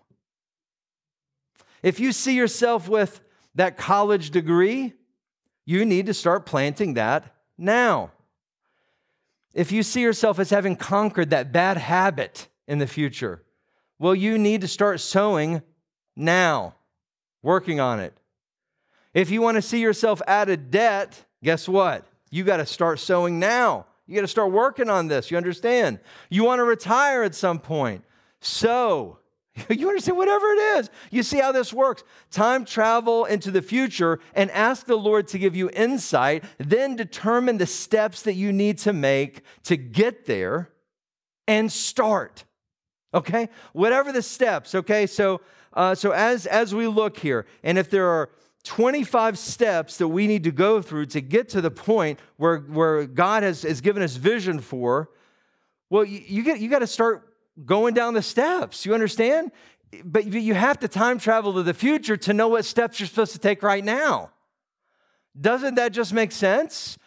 [1.82, 3.22] If you see yourself with
[3.56, 4.94] that college degree,
[5.66, 8.12] you need to start planting that now.
[9.54, 13.44] If you see yourself as having conquered that bad habit in the future,
[14.00, 15.62] well, you need to start sowing
[16.16, 16.76] now,
[17.42, 18.14] working on it.
[19.14, 22.06] If you want to see yourself out of debt, guess what?
[22.32, 23.86] You got to start sowing now.
[24.08, 25.30] You got to start working on this.
[25.30, 26.00] You understand?
[26.30, 28.04] You want to retire at some point.
[28.40, 29.20] So,
[29.70, 30.90] you understand whatever it is.
[31.12, 32.04] You see how this works.
[32.32, 37.58] Time travel into the future and ask the Lord to give you insight, then determine
[37.58, 40.72] the steps that you need to make to get there
[41.48, 42.46] and start.
[43.14, 43.50] Okay?
[43.74, 45.06] Whatever the steps, okay?
[45.06, 45.42] So
[45.74, 48.30] uh, so as as we look here, and if there are
[48.64, 53.06] 25 steps that we need to go through to get to the point where, where
[53.08, 55.10] God has, has given us vision for,
[55.90, 57.34] well, you, you, get, you got to start
[57.66, 58.86] going down the steps.
[58.86, 59.52] You understand?
[60.06, 63.34] But you have to time travel to the future to know what steps you're supposed
[63.34, 64.32] to take right now.
[65.40, 66.98] Doesn't that just make sense?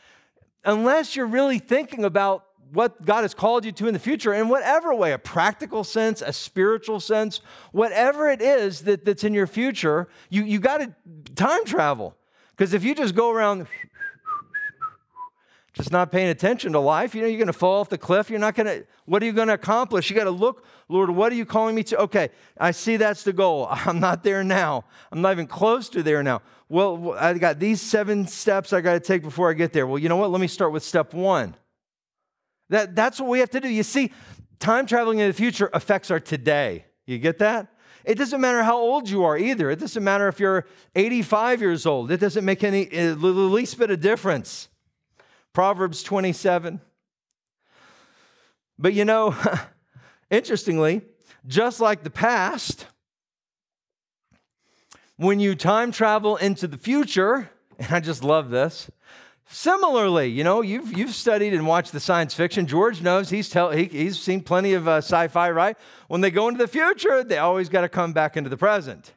[0.65, 4.49] Unless you're really thinking about what God has called you to in the future in
[4.49, 7.41] whatever way a practical sense, a spiritual sense,
[7.73, 10.93] whatever it is that, that's in your future, you, you got to
[11.35, 12.17] time travel.
[12.51, 13.67] Because if you just go around
[15.75, 18.31] just not paying attention to life, you know, you're going to fall off the cliff.
[18.31, 20.09] You're not going to, what are you going to accomplish?
[20.09, 21.99] You got to look, Lord, what are you calling me to?
[22.03, 23.67] Okay, I see that's the goal.
[23.71, 24.85] I'm not there now.
[25.11, 26.43] I'm not even close to there now.
[26.69, 29.87] Well, I got these seven steps I got to take before I get there.
[29.87, 30.31] Well, you know what?
[30.31, 31.57] Let me start with step one.
[32.71, 33.69] That, that's what we have to do.
[33.69, 34.13] You see,
[34.59, 36.87] time traveling in the future affects our today.
[37.07, 37.69] You get that?
[38.05, 39.71] It doesn't matter how old you are either.
[39.71, 42.11] It doesn't matter if you're 85 years old.
[42.11, 44.69] It doesn't make any eh, the least bit of difference.
[45.53, 46.81] Proverbs 27.
[48.79, 49.35] But you know,
[50.31, 51.03] interestingly,
[51.47, 52.87] just like the past,
[55.17, 58.91] when you time travel into the future, and I just love this,
[59.47, 62.67] Similarly, you know, you've, you've studied and watched the science fiction.
[62.67, 65.77] George knows he's, tell, he, he's seen plenty of uh, sci fi, right?
[66.09, 69.13] When they go into the future, they always got to come back into the present.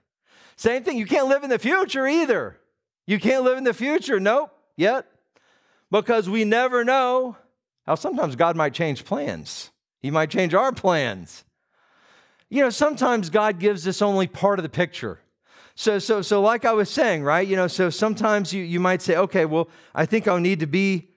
[0.57, 2.59] Same thing, you can't live in the future either.
[3.05, 5.05] You can't live in the future, nope, yet,
[5.89, 7.37] because we never know
[7.85, 9.71] how sometimes God might change plans.
[10.01, 11.45] He might change our plans.
[12.49, 15.21] You know, sometimes God gives us only part of the picture.
[15.79, 17.47] So, so, so like I was saying, right?
[17.47, 20.65] You know, so sometimes you, you might say, okay, well, I think I'll need to
[20.65, 21.09] be,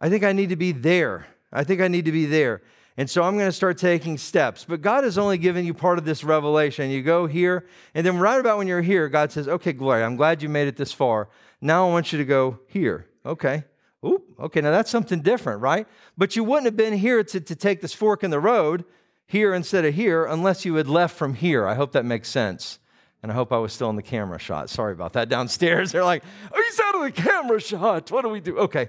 [0.00, 1.28] I think I need to be there.
[1.52, 2.62] I think I need to be there.
[2.96, 4.64] And so I'm going to start taking steps.
[4.68, 6.90] But God has only given you part of this revelation.
[6.90, 10.16] You go here, and then right about when you're here, God says, okay, Gloria, I'm
[10.16, 11.28] glad you made it this far.
[11.60, 13.06] Now I want you to go here.
[13.24, 13.62] Okay.
[14.04, 15.86] Oop, okay, now that's something different, right?
[16.16, 18.84] But you wouldn't have been here to, to take this fork in the road
[19.26, 21.68] here instead of here unless you had left from here.
[21.68, 22.80] I hope that makes sense.
[23.22, 24.70] And I hope I was still in the camera shot.
[24.70, 25.92] Sorry about that downstairs.
[25.92, 28.10] They're like, oh, he's out of the camera shot.
[28.10, 28.58] What do we do?
[28.58, 28.88] Okay.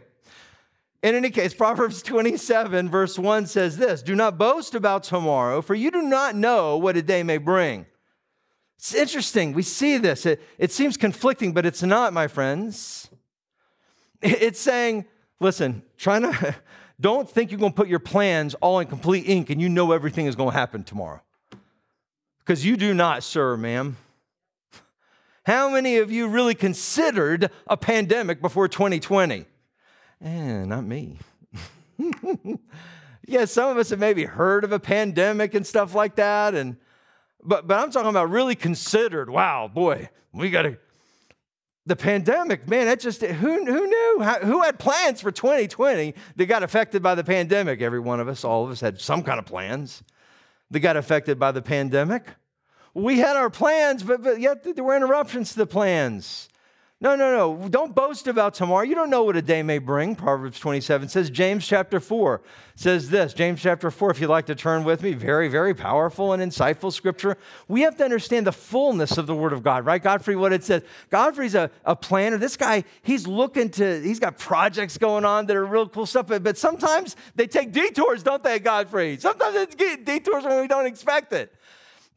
[1.01, 5.73] In any case, Proverbs 27, verse 1 says this Do not boast about tomorrow, for
[5.73, 7.85] you do not know what a day may bring.
[8.77, 9.53] It's interesting.
[9.53, 10.25] We see this.
[10.25, 13.09] It, it seems conflicting, but it's not, my friends.
[14.21, 15.05] It's saying,
[15.39, 16.35] listen, try not,
[16.99, 19.93] don't think you're going to put your plans all in complete ink and you know
[19.93, 21.21] everything is going to happen tomorrow.
[22.39, 23.95] Because you do not, sir, ma'am.
[25.45, 29.45] How many of you really considered a pandemic before 2020?
[30.21, 31.17] Eh, not me.
[33.27, 36.55] yeah, some of us have maybe heard of a pandemic and stuff like that.
[36.55, 36.77] And
[37.43, 39.29] but but I'm talking about really considered.
[39.29, 40.77] Wow, boy, we got to
[41.89, 44.19] the pandemic, man, that just, who, who knew?
[44.21, 47.81] How, who had plans for 2020 that got affected by the pandemic?
[47.81, 50.03] Every one of us, all of us had some kind of plans
[50.69, 52.27] that got affected by the pandemic.
[52.93, 56.49] We had our plans, but, but yet there were interruptions to the plans.
[57.01, 57.69] No, no, no.
[57.69, 58.83] Don't boast about tomorrow.
[58.83, 60.17] You don't know what a day may bring.
[60.17, 62.41] Proverbs 27 says, James chapter 4
[62.75, 63.33] says this.
[63.33, 66.91] James chapter 4, if you'd like to turn with me, very, very powerful and insightful
[66.91, 67.37] scripture.
[67.69, 70.03] We have to understand the fullness of the word of God, right?
[70.03, 70.83] Godfrey, what it says.
[71.09, 72.37] Godfrey's a, a planner.
[72.37, 76.27] This guy, he's looking to, he's got projects going on that are real cool stuff,
[76.27, 79.15] but, but sometimes they take detours, don't they, Godfrey?
[79.17, 81.55] Sometimes get detours when we don't expect it.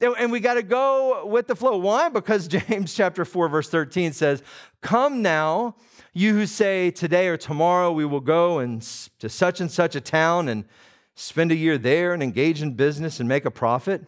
[0.03, 1.77] And we got to go with the flow.
[1.77, 2.09] Why?
[2.09, 4.43] Because James chapter 4, verse 13 says,
[4.81, 5.77] Come now,
[6.13, 8.83] you who say, Today or tomorrow we will go and
[9.21, 10.65] to such and such a town and
[11.15, 14.05] spend a year there and engage in business and make a profit.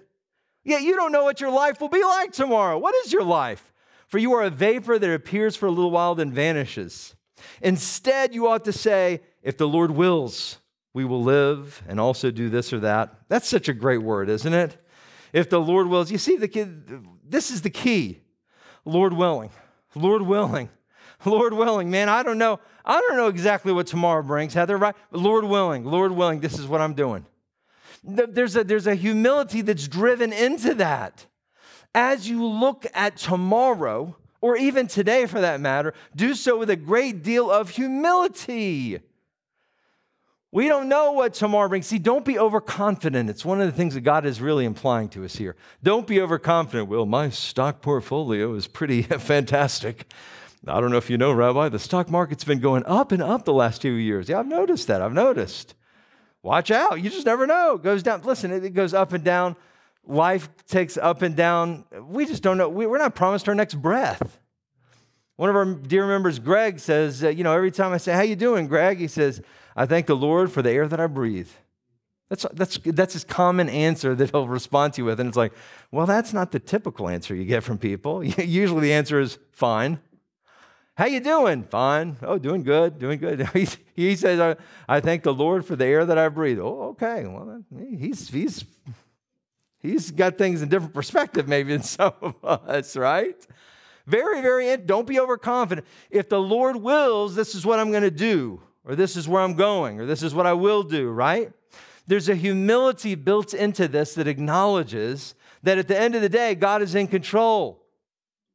[0.65, 2.79] Yet you don't know what your life will be like tomorrow.
[2.79, 3.73] What is your life?
[4.09, 7.15] For you are a vapor that appears for a little while, then vanishes.
[7.61, 10.59] Instead, you ought to say, If the Lord wills,
[10.93, 13.15] we will live and also do this or that.
[13.29, 14.79] That's such a great word, isn't it?
[15.35, 16.11] If the Lord wills.
[16.11, 18.21] You see, the kid, this is the key.
[18.87, 19.51] Lord willing.
[19.95, 20.71] Lord willing.
[21.27, 21.91] Lord willing.
[21.91, 22.61] Man, I don't know.
[22.85, 24.95] I don't know exactly what tomorrow brings, Heather, right?
[25.11, 27.27] Lord willing, Lord willing, this is what I'm doing.
[28.03, 31.27] There's a, there's a humility that's driven into that.
[31.95, 36.77] As you look at tomorrow, or even today for that matter, do so with a
[36.77, 39.01] great deal of humility.
[40.55, 41.89] We don't know what tomorrow brings.
[41.89, 43.29] See, don't be overconfident.
[43.29, 45.57] It's one of the things that God is really implying to us here.
[45.83, 46.89] Don't be overconfident.
[46.89, 50.07] Well, my stock portfolio is pretty fantastic.
[50.69, 53.45] I don't know if you know, Rabbi, the stock market's been going up and up
[53.45, 54.29] the last few years.
[54.29, 55.03] Yeah, I've noticed that.
[55.03, 55.75] I've noticed.
[56.41, 57.03] Watch out.
[57.03, 57.75] You just never know.
[57.75, 58.23] It goes down.
[58.23, 59.57] Listen, it goes up and down.
[60.07, 61.85] Life takes up and down.
[62.07, 62.69] We just don't know.
[62.69, 64.39] We're not promised our next breath.
[65.35, 68.23] One of our dear members, Greg, says, uh, you know, every time I say, how
[68.23, 68.99] you doing, Greg?
[68.99, 69.43] He says,
[69.77, 71.51] I thank the Lord for the air that I breathe.
[72.31, 75.21] That's, that's, that's his common answer that he'll respond to you with.
[75.21, 75.53] And it's like,
[75.91, 78.25] well, that's not the typical answer you get from people.
[78.25, 80.01] Usually the answer is fine.
[80.97, 81.65] How you doing?
[81.65, 82.17] Fine.
[82.23, 83.49] Oh, doing good, doing good.
[83.95, 84.57] he says, I,
[84.89, 86.61] I thank the Lord for the air that I breathe.
[86.61, 87.27] Oh, okay.
[87.27, 88.65] Well, he's, he's,
[89.81, 93.47] he's got things in different perspective maybe than some of us, right?
[94.07, 95.87] Very, very, don't be overconfident.
[96.11, 99.43] If the Lord wills, this is what I'm going to do or this is where
[99.43, 101.53] I'm going, or this is what I will do, right?
[102.07, 106.55] There's a humility built into this that acknowledges that at the end of the day,
[106.55, 107.83] God is in control.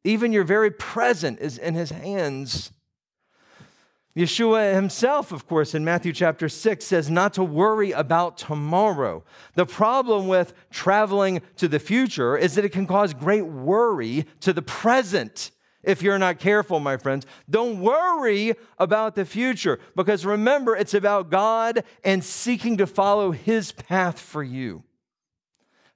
[0.03, 2.71] Even your very present is in his hands.
[4.15, 9.23] Yeshua himself, of course, in Matthew chapter 6 says not to worry about tomorrow.
[9.55, 14.51] The problem with traveling to the future is that it can cause great worry to
[14.51, 15.51] the present
[15.83, 17.25] if you're not careful, my friends.
[17.49, 23.71] Don't worry about the future because remember, it's about God and seeking to follow His
[23.71, 24.83] path for you.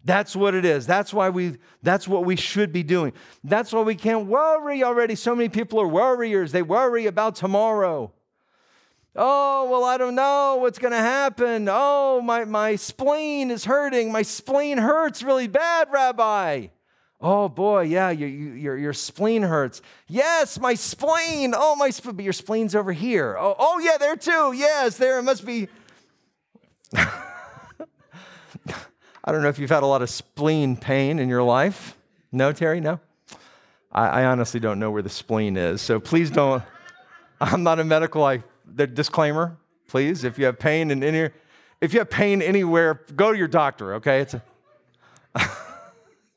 [0.05, 0.85] That's what it is.
[0.85, 3.13] That's why we that's what we should be doing.
[3.43, 5.15] That's why we can't worry already.
[5.15, 6.51] So many people are worriers.
[6.51, 8.11] They worry about tomorrow.
[9.15, 11.67] Oh, well, I don't know what's going to happen.
[11.69, 14.11] Oh, my, my spleen is hurting.
[14.11, 16.67] My spleen hurts really bad, Rabbi.
[17.25, 19.81] Oh boy, yeah, your, your, your spleen hurts.
[20.09, 21.53] Yes, my spleen.
[21.55, 23.37] Oh, my, sp- but your spleen's over here.
[23.39, 24.51] Oh, oh, yeah, there too.
[24.53, 25.19] Yes, there.
[25.19, 25.69] It must be.
[26.97, 27.05] I
[29.31, 31.95] don't know if you've had a lot of spleen pain in your life.
[32.33, 32.99] No, Terry, no?
[33.89, 35.81] I, I honestly don't know where the spleen is.
[35.81, 36.61] So please don't.
[37.39, 38.25] I'm not a medical.
[38.25, 39.55] I, the disclaimer,
[39.87, 40.25] please.
[40.25, 41.29] If you have pain in any,
[41.79, 43.93] if you have pain anywhere, go to your doctor.
[43.93, 44.43] Okay, it's a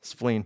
[0.01, 0.45] spleen.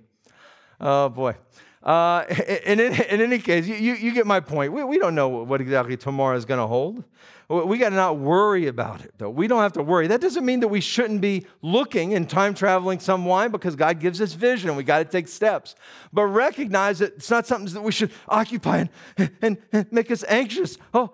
[0.81, 1.35] Oh boy.
[1.83, 2.25] Uh,
[2.65, 4.71] in, in, in, any case, you, you, you, get my point.
[4.71, 7.03] We, we don't know what exactly tomorrow is going to hold.
[7.49, 9.29] We got to not worry about it, though.
[9.29, 10.07] We don't have to worry.
[10.07, 13.99] That doesn't mean that we shouldn't be looking and time traveling some way because God
[13.99, 15.75] gives us vision and we got to take steps.
[16.13, 18.85] But recognize that it's not something that we should occupy
[19.17, 20.77] and, and, and make us anxious.
[20.93, 21.11] Oh,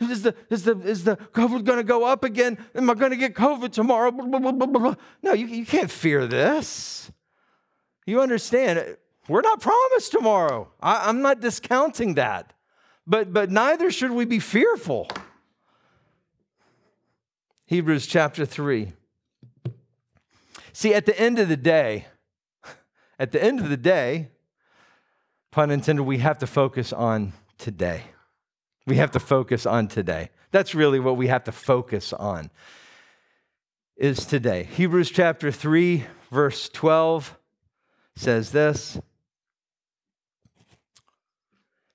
[0.00, 2.58] is the, is the, is the COVID going to go up again?
[2.74, 4.10] Am I going to get COVID tomorrow?
[5.22, 7.10] No, you, you can't fear this.
[8.08, 8.96] You understand,
[9.28, 10.68] we're not promised tomorrow.
[10.80, 12.54] I, I'm not discounting that
[13.08, 15.08] but, but neither should we be fearful.
[17.64, 18.92] Hebrews chapter 3.
[20.74, 22.06] See, at the end of the day,
[23.18, 24.28] at the end of the day,
[25.50, 28.02] pun intended, we have to focus on today.
[28.86, 30.28] We have to focus on today.
[30.50, 32.50] That's really what we have to focus on
[33.96, 34.64] is today.
[34.64, 37.37] Hebrews chapter 3 verse 12
[38.18, 39.00] says this,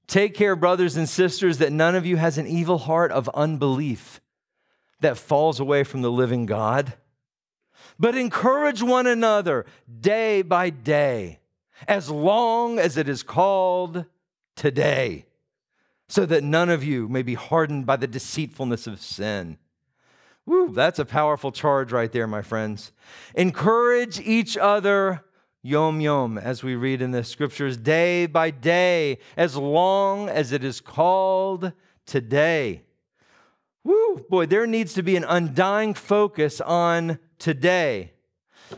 [0.07, 4.21] Take care, brothers and sisters, that none of you has an evil heart of unbelief
[4.99, 6.93] that falls away from the living God.
[7.99, 9.65] But encourage one another
[10.01, 11.39] day by day,
[11.87, 14.05] as long as it is called
[14.55, 15.25] today,
[16.07, 19.57] so that none of you may be hardened by the deceitfulness of sin.
[20.45, 22.91] Woo, that's a powerful charge right there, my friends.
[23.33, 25.23] Encourage each other
[25.63, 30.63] yom yom, as we read in the scriptures, day by day, as long as it
[30.63, 31.71] is called
[32.05, 32.83] today.
[33.83, 38.11] Woo, boy, there needs to be an undying focus on today.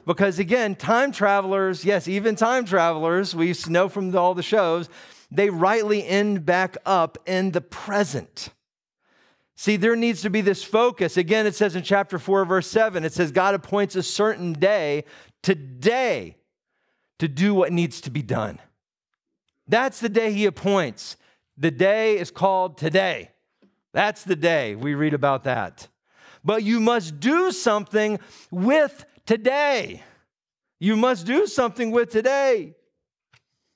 [0.05, 4.87] Because again, time travelers, yes, even time travelers, we know from all the shows,
[5.31, 8.49] they rightly end back up in the present.
[9.55, 11.17] See, there needs to be this focus.
[11.17, 15.05] Again, it says in chapter 4, verse 7, it says, God appoints a certain day,
[15.41, 16.34] today,
[17.19, 18.59] to do what needs to be done.
[19.67, 21.17] That's the day he appoints.
[21.57, 23.31] The day is called today.
[23.93, 24.75] That's the day.
[24.75, 25.87] We read about that.
[26.43, 28.19] But you must do something
[28.51, 30.03] with today.
[30.79, 32.75] You must do something with today.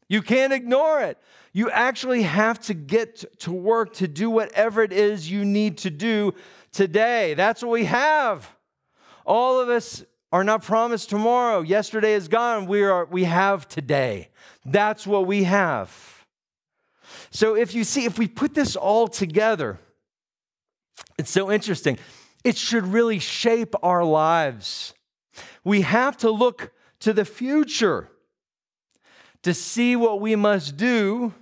[0.09, 1.17] You can't ignore it.
[1.53, 5.89] You actually have to get to work to do whatever it is you need to
[5.89, 6.33] do
[6.71, 7.33] today.
[7.33, 8.55] That's what we have.
[9.25, 11.61] All of us are not promised tomorrow.
[11.61, 12.67] Yesterday is gone.
[12.67, 14.29] We, are, we have today.
[14.65, 16.25] That's what we have.
[17.31, 19.79] So if you see, if we put this all together,
[21.17, 21.97] it's so interesting.
[22.43, 24.93] It should really shape our lives.
[25.63, 28.09] We have to look to the future
[29.43, 31.33] to see what we must do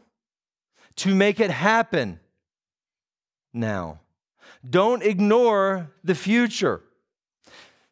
[0.97, 2.19] to make it happen
[3.53, 3.99] now.
[4.67, 6.81] Don't ignore the future.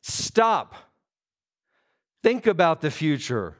[0.01, 0.75] Stop
[2.25, 3.55] Think about the future,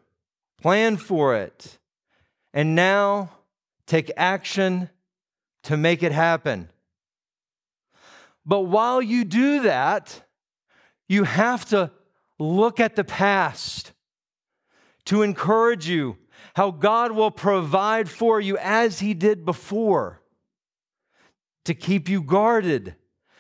[0.59, 1.78] plan for it,
[2.51, 3.30] and now
[3.86, 4.89] take action
[5.66, 6.72] to make it happen.
[8.43, 10.20] But while you do that,
[11.07, 11.91] you have to
[12.39, 13.91] look at the past
[15.05, 16.18] to encourage you
[16.55, 20.24] how God will provide for you as He did before
[21.66, 22.95] to keep you guarded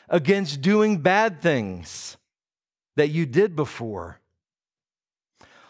[0.07, 2.15] against doing bad things
[2.95, 4.19] that you did before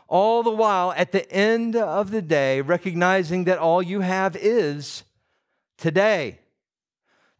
[0.08, 5.04] all the while at the end of the day, recognizing that all you have is
[5.78, 6.40] today.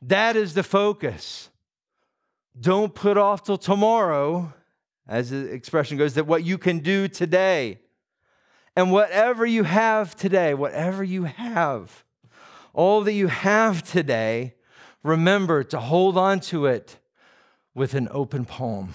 [0.02, 1.50] That is the focus.
[2.60, 4.54] Don't put off till tomorrow,
[5.08, 7.80] as the expression goes, that what you can do today.
[8.76, 12.04] And whatever you have today, whatever you have,
[12.74, 14.56] all that you have today,
[15.04, 16.98] remember to hold on to it
[17.74, 18.94] with an open palm.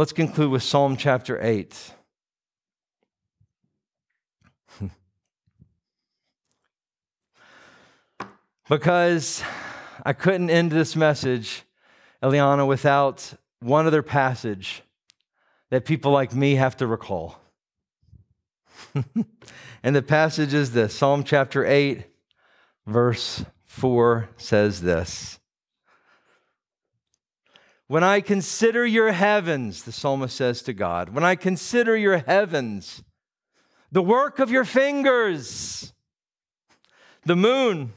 [0.00, 1.92] Let's conclude with Psalm chapter 8.
[8.70, 9.42] because
[10.02, 11.64] I couldn't end this message,
[12.22, 14.82] Eliana, without one other passage
[15.68, 17.38] that people like me have to recall.
[19.82, 22.06] and the passage is this Psalm chapter 8,
[22.86, 25.39] verse 4 says this
[27.90, 33.02] when I consider your heavens, the psalmist says to God, when I consider your heavens,
[33.90, 35.92] the work of your fingers,
[37.24, 37.92] the moon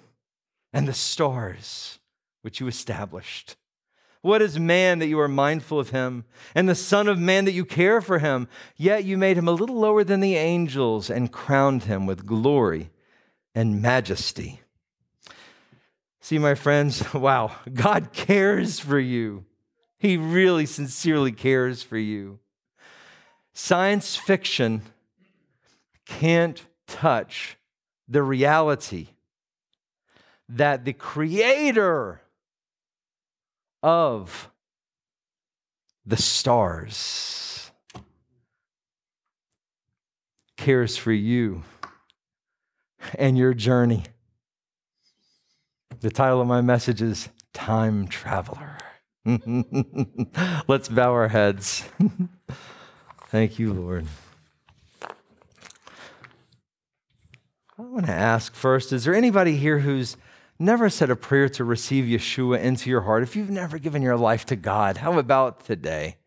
[0.73, 1.99] and the stars
[2.41, 3.55] which you established.
[4.23, 6.25] What is man that you are mindful of him,
[6.55, 8.47] and the Son of Man that you care for him?
[8.75, 12.89] Yet you made him a little lower than the angels and crowned him with glory
[13.53, 14.61] and majesty.
[16.19, 19.45] See, my friends, wow, God cares for you.
[20.03, 22.39] He really sincerely cares for you.
[23.53, 24.81] Science fiction
[26.05, 27.55] can't touch
[28.09, 29.07] the reality
[30.49, 32.19] that the creator
[33.81, 34.51] of
[36.05, 37.71] the stars
[40.57, 41.63] cares for you
[43.17, 44.03] and your journey.
[46.01, 48.72] The title of my message is Time Traveler.
[50.67, 51.85] Let's bow our heads.
[53.29, 54.05] Thank you, Lord.
[57.79, 60.17] I want to ask first is there anybody here who's
[60.59, 63.23] never said a prayer to receive Yeshua into your heart?
[63.23, 66.17] If you've never given your life to God, how about today?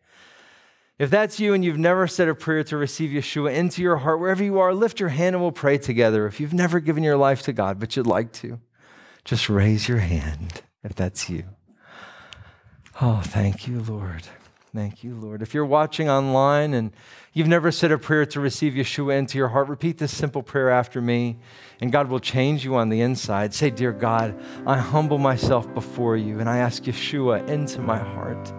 [0.97, 4.19] If that's you and you've never said a prayer to receive Yeshua into your heart,
[4.19, 6.25] wherever you are, lift your hand and we'll pray together.
[6.25, 8.59] If you've never given your life to God, but you'd like to,
[9.23, 11.43] just raise your hand if that's you.
[12.99, 14.23] Oh, thank you, Lord.
[14.73, 15.43] Thank you, Lord.
[15.43, 16.91] If you're watching online and
[17.31, 20.71] you've never said a prayer to receive Yeshua into your heart, repeat this simple prayer
[20.71, 21.37] after me,
[21.79, 23.53] and God will change you on the inside.
[23.53, 28.51] Say, Dear God, I humble myself before you, and I ask Yeshua into my heart.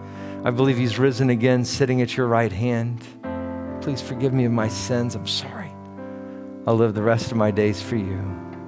[0.44, 3.04] I believe He's risen again, sitting at your right hand.
[3.82, 5.16] Please forgive me of my sins.
[5.16, 5.72] I'm sorry.
[6.64, 8.18] I'll live the rest of my days for you.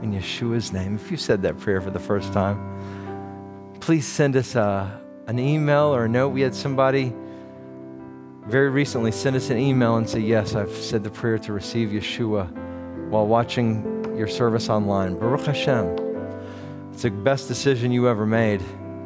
[0.02, 0.96] In Yeshua's name.
[0.96, 2.58] If you said that prayer for the first time,
[3.80, 4.99] please send us a,
[5.30, 6.30] an email or a note.
[6.30, 7.14] We had somebody
[8.46, 11.90] very recently send us an email and say, Yes, I've said the prayer to receive
[11.90, 12.50] Yeshua
[13.10, 15.16] while watching your service online.
[15.16, 15.96] Baruch Hashem.
[16.92, 18.60] It's the best decision you ever made.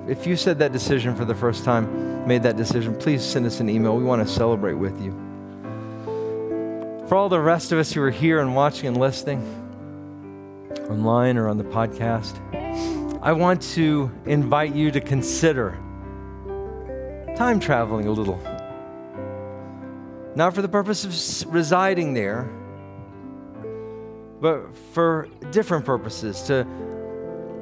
[0.08, 3.60] If you said that decision for the first time, made that decision, please send us
[3.60, 3.94] an email.
[3.94, 5.12] We want to celebrate with you.
[7.06, 9.42] For all the rest of us who are here and watching and listening,
[10.88, 12.32] online or on the podcast,
[13.22, 15.78] I want to invite you to consider
[17.36, 18.40] time traveling a little.
[20.36, 21.04] Not for the purpose
[21.42, 22.50] of residing there,
[24.40, 26.42] but for different purposes.
[26.42, 26.64] To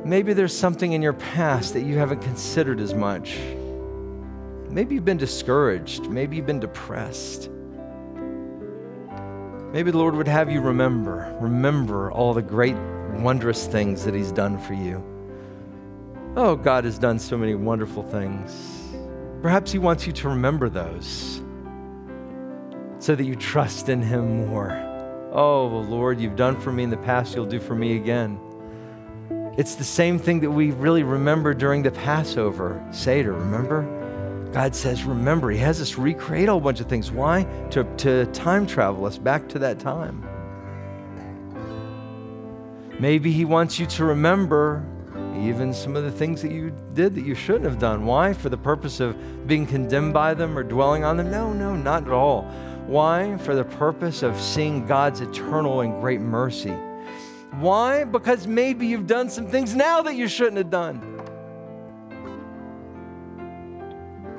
[0.05, 3.39] maybe there's something in your past that you haven't considered as much.
[4.68, 6.09] Maybe you've been discouraged.
[6.09, 7.51] Maybe you've been depressed.
[9.73, 12.77] Maybe the Lord would have you remember, remember all the great,
[13.20, 15.03] wondrous things that He's done for you.
[16.37, 18.82] Oh, God has done so many wonderful things.
[19.43, 21.43] Perhaps He wants you to remember those
[23.01, 24.70] so that you trust in Him more.
[25.32, 28.38] Oh, Lord, you've done for me in the past, you'll do for me again.
[29.59, 33.82] It's the same thing that we really remember during the Passover Seder, remember?
[34.53, 37.11] God says, remember, He has us recreate a whole bunch of things.
[37.11, 37.45] Why?
[37.70, 40.22] To, to time travel us back to that time.
[43.01, 44.86] Maybe He wants you to remember
[45.37, 48.05] even some of the things that you did that you shouldn't have done.
[48.05, 48.33] Why?
[48.33, 51.30] For the purpose of being condemned by them or dwelling on them?
[51.30, 52.43] No, no, not at all.
[52.87, 53.37] Why?
[53.39, 56.74] For the purpose of seeing God's eternal and great mercy.
[57.53, 58.05] Why?
[58.05, 61.09] Because maybe you've done some things now that you shouldn't have done.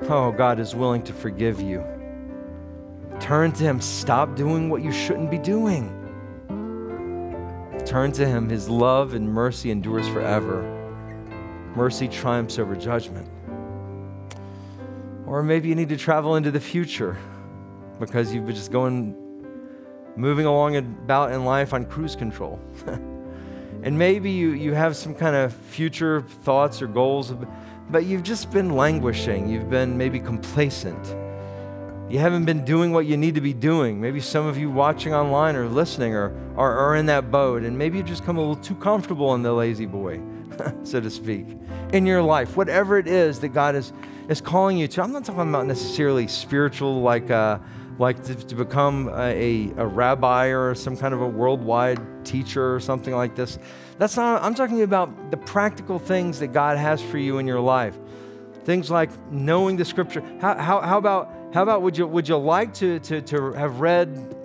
[0.09, 1.83] Oh, God is willing to forgive you.
[3.19, 3.79] Turn to Him.
[3.79, 5.99] Stop doing what you shouldn't be doing.
[7.85, 8.49] Turn to Him.
[8.49, 10.72] His love and mercy endures forever.
[11.75, 13.27] Mercy triumphs over judgment.
[15.25, 17.17] Or maybe you need to travel into the future
[17.99, 19.15] because you've been just going,
[20.15, 22.59] moving along about in life on cruise control.
[23.83, 27.33] and maybe you, you have some kind of future thoughts or goals,
[27.89, 29.49] but you've just been languishing.
[29.49, 31.15] You've been maybe complacent.
[32.09, 33.99] You haven't been doing what you need to be doing.
[33.99, 37.75] Maybe some of you watching online or listening are, are, are in that boat, and
[37.75, 40.21] maybe you've just come a little too comfortable in the lazy boy,
[40.83, 41.45] so to speak,
[41.91, 42.55] in your life.
[42.57, 43.93] Whatever it is that God is,
[44.29, 45.03] is calling you to.
[45.03, 47.59] I'm not talking about necessarily spiritual, like, uh,
[47.99, 52.79] like to, to become a, a, rabbi or some kind of a worldwide teacher or
[52.79, 53.59] something like this.
[53.99, 57.59] That's not, I'm talking about the practical things that God has for you in your
[57.59, 57.97] life.
[58.63, 60.23] Things like knowing the scripture.
[60.39, 63.79] How, how, how about, how about would, you, would you like to, to, to have
[63.79, 64.35] read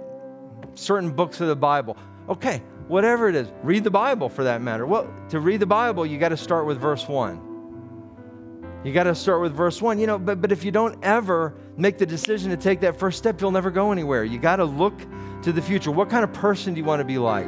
[0.74, 1.96] certain books of the Bible?
[2.28, 4.86] Okay, whatever it is, read the Bible for that matter.
[4.86, 7.44] Well, to read the Bible, you got to start with verse 1.
[8.84, 9.98] You got to start with verse 1.
[9.98, 13.18] You know, but, but if you don't ever make the decision to take that first
[13.18, 14.24] step, you'll never go anywhere.
[14.24, 14.98] You got to look
[15.42, 15.90] to the future.
[15.90, 17.46] What kind of person do you want to be like?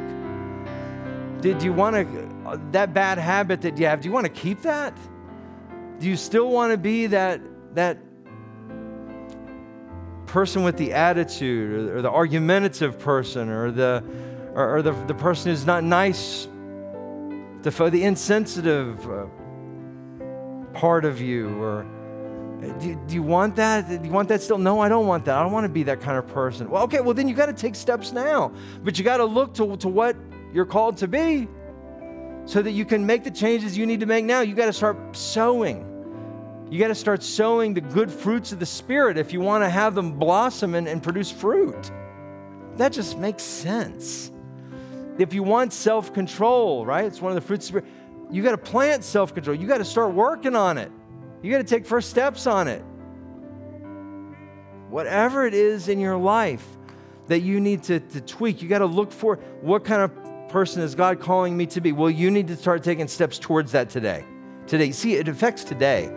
[1.41, 4.61] Did you want to, that bad habit that you have, do you want to keep
[4.61, 4.95] that?
[5.99, 7.41] Do you still want to be that,
[7.73, 7.97] that
[10.27, 14.03] person with the attitude or, or the argumentative person or the,
[14.53, 16.47] or, or, the, the person who's not nice,
[17.61, 19.25] the, the insensitive uh,
[20.73, 21.85] part of you or
[22.79, 23.87] Do, do, you want that?
[23.87, 24.57] Do you want that still?
[24.57, 25.37] No, I don't want that.
[25.37, 26.69] I don't want to be that kind of person.
[26.69, 28.51] Well, okay, well, then you got to take steps now.
[28.83, 30.15] But you got to look to, to what
[30.53, 31.47] you're called to be
[32.45, 34.41] so that you can make the changes you need to make now.
[34.41, 35.87] You got to start sowing.
[36.69, 39.69] You got to start sowing the good fruits of the Spirit if you want to
[39.69, 41.91] have them blossom and, and produce fruit.
[42.77, 44.31] That just makes sense.
[45.21, 47.05] If you want self control, right?
[47.05, 47.85] It's one of the fruits of Spirit.
[48.31, 49.55] You got to plant self control.
[49.55, 50.91] You got to start working on it.
[51.43, 52.81] You got to take first steps on it.
[54.89, 56.65] Whatever it is in your life
[57.27, 60.81] that you need to, to tweak, you got to look for what kind of person
[60.81, 61.91] is God calling me to be?
[61.91, 64.25] Well, you need to start taking steps towards that today.
[64.65, 64.91] Today.
[64.91, 66.07] See, it affects today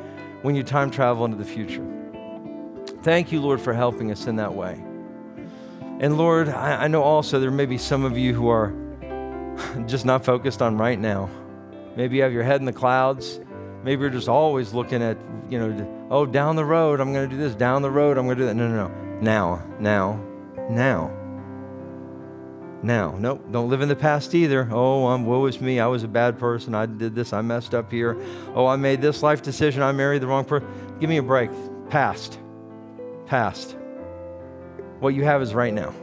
[0.40, 1.86] when you time travel into the future.
[3.02, 4.82] Thank you, Lord, for helping us in that way.
[6.00, 8.74] And Lord, I, I know also there may be some of you who are
[9.86, 11.30] just not focused on right now.
[11.96, 13.40] Maybe you have your head in the clouds.
[13.82, 15.18] Maybe you're just always looking at,
[15.50, 17.54] you know, oh, down the road, I'm going to do this.
[17.54, 18.54] Down the road, I'm going to do that.
[18.54, 19.20] No, no, no.
[19.20, 20.24] Now, now,
[20.70, 21.12] now.
[22.82, 23.16] Now.
[23.18, 24.68] Nope, don't live in the past either.
[24.70, 25.80] Oh, um, woe is me.
[25.80, 26.74] I was a bad person.
[26.74, 27.32] I did this.
[27.32, 28.16] I messed up here.
[28.54, 29.82] Oh, I made this life decision.
[29.82, 30.68] I married the wrong person.
[31.00, 31.50] Give me a break.
[31.88, 32.38] Past.
[33.26, 33.76] Past.
[35.00, 35.94] What you have is right now.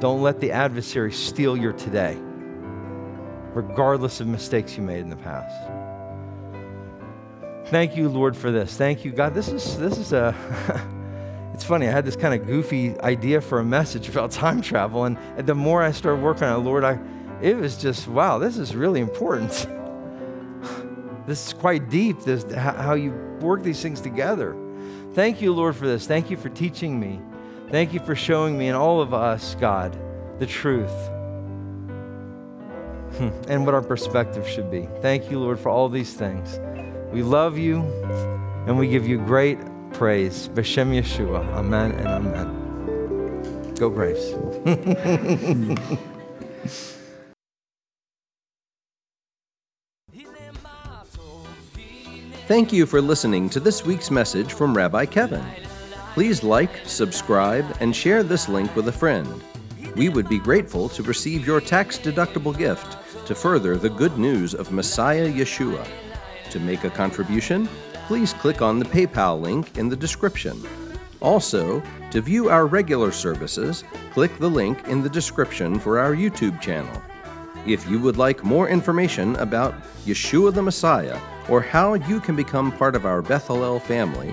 [0.00, 2.18] Don't let the adversary steal your today
[3.54, 5.54] regardless of mistakes you made in the past.
[7.70, 8.76] Thank you, Lord, for this.
[8.76, 9.32] Thank you, God.
[9.32, 10.34] This is this is a
[11.54, 15.04] it's funny, I had this kind of goofy idea for a message about time travel,
[15.04, 15.16] and,
[15.46, 16.98] the more I started working on it, Lord, I
[17.40, 19.50] it was just wow, this is really important.
[21.26, 24.56] this is quite deep, this how you work these things together.
[25.14, 26.06] Thank you, Lord, for this.
[26.06, 27.20] Thank you for teaching me.
[27.74, 29.98] Thank you for showing me and all of us, God,
[30.38, 30.94] the truth.
[33.16, 34.88] Hmm, and what our perspective should be.
[35.02, 36.60] Thank you, Lord, for all these things.
[37.12, 37.80] We love you
[38.68, 39.58] and we give you great
[39.92, 40.48] praise.
[40.50, 41.44] B'Shem Yeshua.
[41.54, 43.74] Amen and amen.
[43.74, 44.22] Go Braves.
[52.46, 55.44] Thank you for listening to this week's message from Rabbi Kevin.
[56.14, 59.42] Please like, subscribe, and share this link with a friend.
[59.96, 62.96] We would be grateful to receive your tax deductible gift
[63.26, 65.84] to further the good news of Messiah Yeshua.
[66.50, 67.68] To make a contribution,
[68.06, 70.62] please click on the PayPal link in the description.
[71.20, 76.60] Also, to view our regular services, click the link in the description for our YouTube
[76.60, 77.02] channel.
[77.66, 79.74] If you would like more information about
[80.06, 84.32] Yeshua the Messiah or how you can become part of our Beth Hallel family,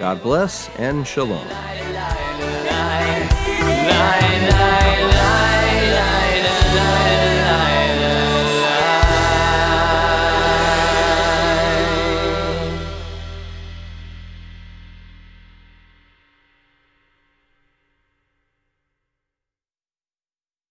[0.00, 1.46] God bless and shalom.